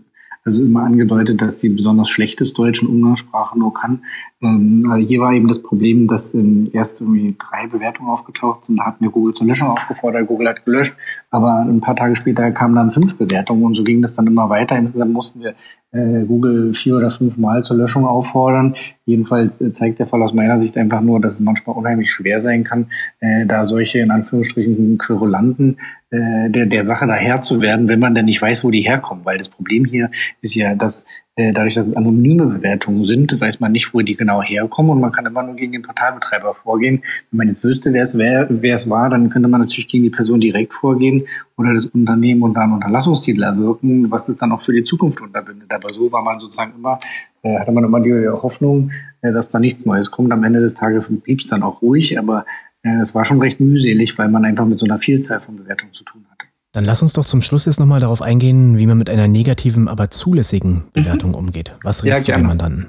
also 0.44 0.62
immer 0.62 0.82
angedeutet, 0.82 1.40
dass 1.40 1.60
sie 1.60 1.70
besonders 1.70 2.10
schlechtes 2.10 2.52
Deutsch 2.52 2.82
und 2.82 2.88
Umgangssprache 2.88 3.58
nur 3.58 3.72
kann. 3.72 4.04
Ähm, 4.44 4.82
also 4.90 5.06
hier 5.06 5.20
war 5.20 5.32
eben 5.32 5.48
das 5.48 5.62
Problem, 5.62 6.06
dass 6.06 6.34
ähm, 6.34 6.68
erst 6.72 7.00
irgendwie 7.00 7.34
drei 7.38 7.66
Bewertungen 7.66 8.10
aufgetaucht 8.10 8.64
sind. 8.64 8.78
Da 8.78 8.86
hat 8.86 9.00
mir 9.00 9.10
Google 9.10 9.34
zur 9.34 9.46
Löschung 9.46 9.68
aufgefordert, 9.68 10.26
Google 10.26 10.48
hat 10.48 10.64
gelöscht, 10.64 10.96
aber 11.30 11.60
ein 11.60 11.80
paar 11.80 11.96
Tage 11.96 12.14
später 12.14 12.50
kamen 12.52 12.74
dann 12.74 12.90
fünf 12.90 13.16
Bewertungen 13.16 13.64
und 13.64 13.74
so 13.74 13.82
ging 13.82 14.02
das 14.02 14.14
dann 14.14 14.26
immer 14.26 14.48
weiter. 14.50 14.76
Insgesamt 14.76 15.12
mussten 15.12 15.40
wir 15.40 15.54
äh, 15.92 16.24
Google 16.24 16.72
vier 16.72 16.96
oder 16.96 17.10
fünf 17.10 17.36
Mal 17.38 17.62
zur 17.64 17.76
Löschung 17.76 18.04
auffordern. 18.04 18.74
Jedenfalls 19.06 19.60
äh, 19.60 19.72
zeigt 19.72 19.98
der 19.98 20.06
Fall 20.06 20.22
aus 20.22 20.34
meiner 20.34 20.58
Sicht 20.58 20.76
einfach 20.76 21.00
nur, 21.00 21.20
dass 21.20 21.34
es 21.34 21.40
manchmal 21.40 21.76
unheimlich 21.76 22.12
schwer 22.12 22.40
sein 22.40 22.64
kann, 22.64 22.86
äh, 23.20 23.46
da 23.46 23.64
solche 23.64 24.00
in 24.00 24.10
Anführungsstrichen 24.10 24.98
Querulanten 24.98 25.78
äh, 26.10 26.50
der, 26.50 26.66
der 26.66 26.84
Sache 26.84 27.06
daher 27.06 27.40
zu 27.40 27.60
werden, 27.60 27.88
wenn 27.88 28.00
man 28.00 28.14
denn 28.14 28.26
nicht 28.26 28.42
weiß, 28.42 28.64
wo 28.64 28.70
die 28.70 28.82
herkommen. 28.82 29.24
Weil 29.24 29.38
das 29.38 29.48
Problem 29.48 29.84
hier 29.84 30.10
ist 30.42 30.54
ja, 30.54 30.74
dass 30.74 31.06
dadurch, 31.36 31.74
dass 31.74 31.88
es 31.88 31.96
anonyme 31.96 32.46
Bewertungen 32.46 33.06
sind, 33.06 33.40
weiß 33.40 33.58
man 33.58 33.72
nicht, 33.72 33.92
wo 33.92 34.00
die 34.00 34.16
genau 34.16 34.40
herkommen 34.40 34.92
und 34.92 35.00
man 35.00 35.10
kann 35.10 35.26
immer 35.26 35.42
nur 35.42 35.56
gegen 35.56 35.72
den 35.72 35.82
Portalbetreiber 35.82 36.54
vorgehen. 36.54 37.02
Wenn 37.30 37.38
man 37.38 37.48
jetzt 37.48 37.64
wüsste, 37.64 37.92
wer 37.92 38.02
es, 38.02 38.16
wer, 38.16 38.46
wer 38.48 38.74
es 38.74 38.88
war, 38.88 39.10
dann 39.10 39.30
könnte 39.30 39.48
man 39.48 39.60
natürlich 39.60 39.88
gegen 39.88 40.04
die 40.04 40.10
Person 40.10 40.40
direkt 40.40 40.72
vorgehen 40.72 41.26
oder 41.56 41.72
das 41.72 41.86
Unternehmen 41.86 42.42
und 42.42 42.54
dann 42.54 42.72
Unterlassungstitel 42.72 43.42
erwirken, 43.42 44.10
was 44.10 44.26
das 44.26 44.36
dann 44.36 44.52
auch 44.52 44.60
für 44.60 44.72
die 44.72 44.84
Zukunft 44.84 45.20
unterbindet. 45.20 45.72
Aber 45.72 45.92
so 45.92 46.10
war 46.12 46.22
man 46.22 46.38
sozusagen 46.38 46.72
immer, 46.76 47.00
äh, 47.42 47.58
hatte 47.58 47.72
man 47.72 47.84
immer 47.84 48.00
die 48.00 48.28
Hoffnung, 48.28 48.92
äh, 49.20 49.32
dass 49.32 49.50
da 49.50 49.58
nichts 49.58 49.86
Neues 49.86 50.10
kommt. 50.10 50.32
Am 50.32 50.44
Ende 50.44 50.60
des 50.60 50.74
Tages 50.74 51.08
blieb 51.20 51.40
es 51.40 51.46
dann 51.46 51.62
auch 51.62 51.82
ruhig, 51.82 52.18
aber 52.18 52.44
äh, 52.84 53.00
es 53.00 53.14
war 53.14 53.24
schon 53.24 53.40
recht 53.40 53.58
mühselig, 53.58 54.16
weil 54.18 54.28
man 54.28 54.44
einfach 54.44 54.66
mit 54.66 54.78
so 54.78 54.86
einer 54.86 54.98
Vielzahl 54.98 55.40
von 55.40 55.56
Bewertungen 55.56 55.92
zu 55.92 56.04
tun 56.04 56.24
hatte. 56.30 56.53
Dann 56.74 56.84
lass 56.84 57.02
uns 57.02 57.12
doch 57.12 57.24
zum 57.24 57.40
Schluss 57.40 57.66
jetzt 57.66 57.78
nochmal 57.78 58.00
darauf 58.00 58.20
eingehen, 58.20 58.76
wie 58.76 58.86
man 58.86 58.98
mit 58.98 59.08
einer 59.08 59.28
negativen, 59.28 59.86
aber 59.86 60.10
zulässigen 60.10 60.82
Bewertung 60.92 61.30
mhm. 61.30 61.36
umgeht. 61.36 61.76
Was 61.84 62.02
rätst 62.02 62.26
ja, 62.26 62.34
du 62.34 62.40
dem 62.42 62.48
Mandanten? 62.48 62.86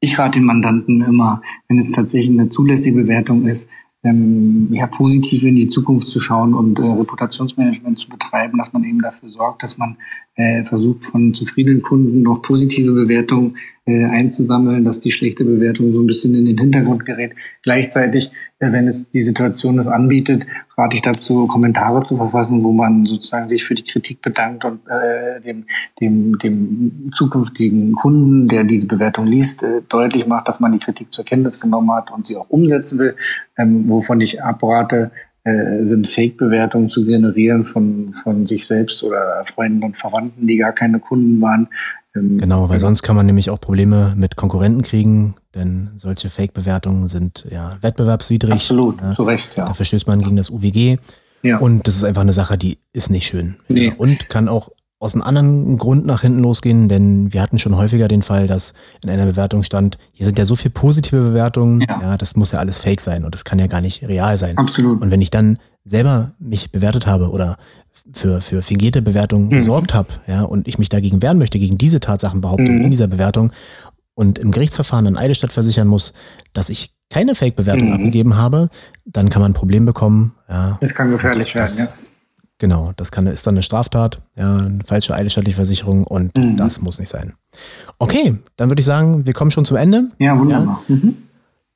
Ich 0.00 0.18
rate 0.18 0.40
den 0.40 0.44
Mandanten 0.44 1.02
immer, 1.02 1.40
wenn 1.68 1.78
es 1.78 1.92
tatsächlich 1.92 2.36
eine 2.36 2.48
zulässige 2.48 3.02
Bewertung 3.02 3.46
ist, 3.46 3.68
ähm, 4.02 4.66
ja, 4.72 4.88
positiv 4.88 5.44
in 5.44 5.54
die 5.54 5.68
Zukunft 5.68 6.08
zu 6.08 6.18
schauen 6.18 6.54
und 6.54 6.80
äh, 6.80 6.82
Reputationsmanagement 6.82 7.96
zu 7.96 8.08
betreiben, 8.08 8.58
dass 8.58 8.72
man 8.72 8.82
eben 8.82 9.00
dafür 9.00 9.28
sorgt, 9.28 9.62
dass 9.62 9.78
man 9.78 9.96
äh, 10.34 10.64
versucht, 10.64 11.04
von 11.04 11.34
zufriedenen 11.34 11.82
Kunden 11.82 12.22
noch 12.22 12.40
positive 12.40 12.92
Bewertungen 12.92 13.56
äh, 13.84 14.04
einzusammeln, 14.04 14.84
dass 14.84 15.00
die 15.00 15.10
schlechte 15.10 15.44
Bewertung 15.44 15.92
so 15.92 16.00
ein 16.00 16.06
bisschen 16.06 16.34
in 16.34 16.46
den 16.46 16.56
Hintergrund 16.56 17.04
gerät. 17.04 17.34
Gleichzeitig, 17.62 18.30
äh, 18.58 18.72
wenn 18.72 18.86
es 18.86 19.10
die 19.10 19.20
Situation 19.20 19.78
es 19.78 19.88
anbietet, 19.88 20.46
rate 20.78 20.96
ich 20.96 21.02
dazu, 21.02 21.46
Kommentare 21.46 22.02
zu 22.02 22.16
verfassen, 22.16 22.62
wo 22.62 22.72
man 22.72 23.04
sozusagen 23.04 23.48
sich 23.48 23.64
für 23.64 23.74
die 23.74 23.84
Kritik 23.84 24.22
bedankt 24.22 24.64
und 24.64 24.80
äh, 24.88 25.40
dem, 25.42 25.66
dem, 26.00 26.38
dem 26.38 27.10
zukünftigen 27.12 27.92
Kunden, 27.92 28.48
der 28.48 28.64
diese 28.64 28.86
Bewertung 28.86 29.26
liest, 29.26 29.62
äh, 29.62 29.82
deutlich 29.88 30.26
macht, 30.26 30.48
dass 30.48 30.60
man 30.60 30.72
die 30.72 30.78
Kritik 30.78 31.12
zur 31.12 31.24
Kenntnis 31.26 31.60
genommen 31.60 31.92
hat 31.92 32.10
und 32.10 32.26
sie 32.26 32.36
auch 32.36 32.48
umsetzen 32.48 32.98
will, 32.98 33.16
ähm, 33.58 33.88
wovon 33.88 34.20
ich 34.22 34.42
abrate, 34.42 35.10
äh, 35.44 35.82
sind 35.84 36.06
Fake-Bewertungen 36.06 36.88
zu 36.88 37.04
generieren 37.04 37.64
von, 37.64 38.12
von 38.12 38.46
sich 38.46 38.66
selbst 38.66 39.02
oder 39.02 39.42
Freunden 39.44 39.82
und 39.82 39.96
Verwandten, 39.96 40.46
die 40.46 40.56
gar 40.56 40.72
keine 40.72 41.00
Kunden 41.00 41.40
waren. 41.40 41.68
Ähm, 42.14 42.38
genau, 42.38 42.68
weil 42.68 42.78
sonst 42.78 43.02
kann 43.02 43.16
man 43.16 43.26
nämlich 43.26 43.50
auch 43.50 43.60
Probleme 43.60 44.14
mit 44.16 44.36
Konkurrenten 44.36 44.82
kriegen, 44.82 45.34
denn 45.54 45.90
solche 45.96 46.30
Fake-Bewertungen 46.30 47.08
sind 47.08 47.46
ja 47.50 47.76
wettbewerbswidrig. 47.80 48.52
Absolut, 48.52 49.00
ja. 49.00 49.12
zu 49.12 49.24
Recht, 49.24 49.56
ja. 49.56 49.66
Da 49.66 49.74
verstößt 49.74 50.06
man 50.06 50.20
gegen 50.20 50.36
das 50.36 50.50
UWG. 50.50 50.98
Ja. 51.42 51.58
Und 51.58 51.88
das 51.88 51.96
ist 51.96 52.04
einfach 52.04 52.22
eine 52.22 52.32
Sache, 52.32 52.56
die 52.56 52.78
ist 52.92 53.10
nicht 53.10 53.26
schön. 53.26 53.56
Nee. 53.68 53.92
Und 53.96 54.28
kann 54.28 54.48
auch 54.48 54.70
aus 55.02 55.16
einem 55.16 55.22
anderen 55.22 55.78
Grund 55.78 56.06
nach 56.06 56.20
hinten 56.20 56.38
losgehen, 56.38 56.88
denn 56.88 57.32
wir 57.32 57.42
hatten 57.42 57.58
schon 57.58 57.76
häufiger 57.76 58.06
den 58.06 58.22
Fall, 58.22 58.46
dass 58.46 58.72
in 59.02 59.10
einer 59.10 59.26
Bewertung 59.26 59.64
stand, 59.64 59.98
hier 60.12 60.26
sind 60.26 60.38
ja 60.38 60.44
so 60.44 60.54
viele 60.54 60.70
positive 60.70 61.20
Bewertungen, 61.20 61.80
ja. 61.80 62.00
ja, 62.00 62.16
das 62.16 62.36
muss 62.36 62.52
ja 62.52 62.60
alles 62.60 62.78
fake 62.78 63.00
sein 63.00 63.24
und 63.24 63.34
das 63.34 63.44
kann 63.44 63.58
ja 63.58 63.66
gar 63.66 63.80
nicht 63.80 64.04
real 64.04 64.38
sein. 64.38 64.56
Absolut. 64.58 65.02
Und 65.02 65.10
wenn 65.10 65.20
ich 65.20 65.30
dann 65.30 65.58
selber 65.84 66.30
mich 66.38 66.70
bewertet 66.70 67.08
habe 67.08 67.30
oder 67.30 67.56
für, 68.12 68.40
für 68.40 68.62
fingierte 68.62 69.02
Bewertungen 69.02 69.46
mhm. 69.46 69.50
gesorgt 69.50 69.92
habe, 69.92 70.08
ja, 70.28 70.42
und 70.42 70.68
ich 70.68 70.78
mich 70.78 70.88
dagegen 70.88 71.20
wehren 71.20 71.38
möchte, 71.38 71.58
gegen 71.58 71.78
diese 71.78 71.98
Tatsachenbehauptung 71.98 72.76
mhm. 72.76 72.82
in 72.82 72.90
dieser 72.92 73.08
Bewertung 73.08 73.52
und 74.14 74.38
im 74.38 74.52
Gerichtsverfahren 74.52 75.08
an 75.08 75.16
Eidesstadt 75.16 75.50
versichern 75.50 75.88
muss, 75.88 76.12
dass 76.52 76.68
ich 76.68 76.94
keine 77.10 77.34
Fake-Bewertung 77.34 77.88
mhm. 77.88 77.94
abgegeben 77.94 78.36
habe, 78.36 78.70
dann 79.04 79.30
kann 79.30 79.42
man 79.42 79.50
ein 79.50 79.54
Problem 79.54 79.84
bekommen. 79.84 80.36
Ja. 80.48 80.78
Das 80.80 80.94
kann 80.94 81.10
gefährlich 81.10 81.56
werden, 81.56 81.76
ja. 81.76 81.88
Genau, 82.62 82.92
das 82.96 83.10
kann, 83.10 83.26
ist 83.26 83.44
dann 83.44 83.54
eine 83.54 83.64
Straftat, 83.64 84.22
ja, 84.36 84.58
eine 84.58 84.84
falsche 84.84 85.16
eidesstattliche 85.16 85.56
Versicherung 85.56 86.04
und 86.04 86.38
mhm. 86.38 86.56
das 86.56 86.80
muss 86.80 87.00
nicht 87.00 87.08
sein. 87.08 87.32
Okay, 87.98 88.36
dann 88.56 88.70
würde 88.70 88.78
ich 88.78 88.86
sagen, 88.86 89.26
wir 89.26 89.32
kommen 89.32 89.50
schon 89.50 89.64
zum 89.64 89.76
Ende. 89.76 90.04
Ja, 90.20 90.38
wunderbar. 90.38 90.80
Ja. 90.86 90.94
Mhm. 90.94 91.16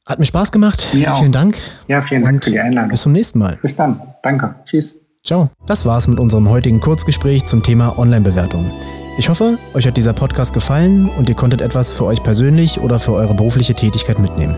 Hat 0.07 0.21
mir 0.21 0.27
Spaß 0.27 0.53
gemacht. 0.53 0.91
Mir 0.93 1.13
vielen 1.13 1.31
auch. 1.31 1.41
Dank. 1.41 1.57
Ja, 1.89 2.01
vielen 2.03 2.23
Dank 2.23 2.45
für 2.45 2.53
die 2.53 2.61
Einladung. 2.61 2.91
Bis 2.91 3.03
zum 3.03 3.11
nächsten 3.11 3.41
Mal. 3.41 3.59
Bis 3.61 3.75
dann. 3.75 4.01
Danke. 4.23 4.55
Tschüss. 4.65 5.01
Ciao. 5.25 5.51
Das 5.67 5.85
war's 5.85 6.07
mit 6.07 6.21
unserem 6.21 6.49
heutigen 6.49 6.79
Kurzgespräch 6.79 7.47
zum 7.47 7.65
Thema 7.65 7.99
Online-Bewertung. 7.99 8.71
Ich 9.19 9.31
hoffe, 9.31 9.59
euch 9.73 9.87
hat 9.87 9.97
dieser 9.97 10.13
Podcast 10.13 10.53
gefallen 10.53 11.09
und 11.09 11.31
ihr 11.31 11.35
konntet 11.35 11.63
etwas 11.63 11.91
für 11.91 12.05
euch 12.05 12.23
persönlich 12.23 12.81
oder 12.81 13.01
für 13.01 13.13
eure 13.13 13.35
berufliche 13.35 13.73
Tätigkeit 13.73 14.19
mitnehmen. 14.19 14.55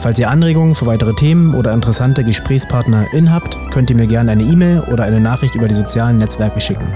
Falls 0.00 0.18
ihr 0.18 0.28
Anregungen 0.28 0.74
für 0.74 0.86
weitere 0.86 1.14
Themen 1.14 1.54
oder 1.54 1.72
interessante 1.72 2.24
GesprächspartnerInnen 2.24 3.32
habt, 3.32 3.56
könnt 3.70 3.88
ihr 3.88 3.94
mir 3.94 4.08
gerne 4.08 4.32
eine 4.32 4.42
E-Mail 4.42 4.80
oder 4.92 5.04
eine 5.04 5.20
Nachricht 5.20 5.54
über 5.54 5.68
die 5.68 5.76
sozialen 5.76 6.18
Netzwerke 6.18 6.60
schicken. 6.60 6.88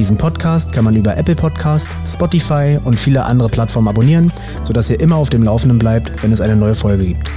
Diesen 0.00 0.18
Podcast 0.18 0.72
kann 0.72 0.82
man 0.82 0.96
über 0.96 1.16
Apple 1.16 1.36
Podcast, 1.36 1.90
Spotify 2.08 2.78
und 2.82 2.98
viele 2.98 3.24
andere 3.24 3.48
Plattformen 3.48 3.86
abonnieren, 3.86 4.32
sodass 4.64 4.90
ihr 4.90 4.98
immer 4.98 5.14
auf 5.14 5.30
dem 5.30 5.44
Laufenden 5.44 5.78
bleibt, 5.78 6.24
wenn 6.24 6.32
es 6.32 6.40
eine 6.40 6.56
neue 6.56 6.74
Folge 6.74 7.04
gibt. 7.04 7.30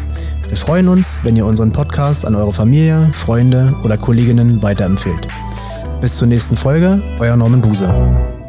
Wir 0.47 0.57
freuen 0.57 0.87
uns, 0.87 1.17
wenn 1.21 1.35
ihr 1.35 1.45
unseren 1.45 1.71
Podcast 1.71 2.25
an 2.25 2.33
eure 2.33 2.53
Familie, 2.53 3.09
Freunde 3.13 3.75
oder 3.83 3.97
Kolleginnen 3.97 4.63
weiterempfehlt. 4.63 5.27
Bis 6.01 6.17
zur 6.17 6.27
nächsten 6.27 6.57
Folge, 6.57 7.03
euer 7.19 7.37
Norman 7.37 7.61
Buser. 7.61 8.40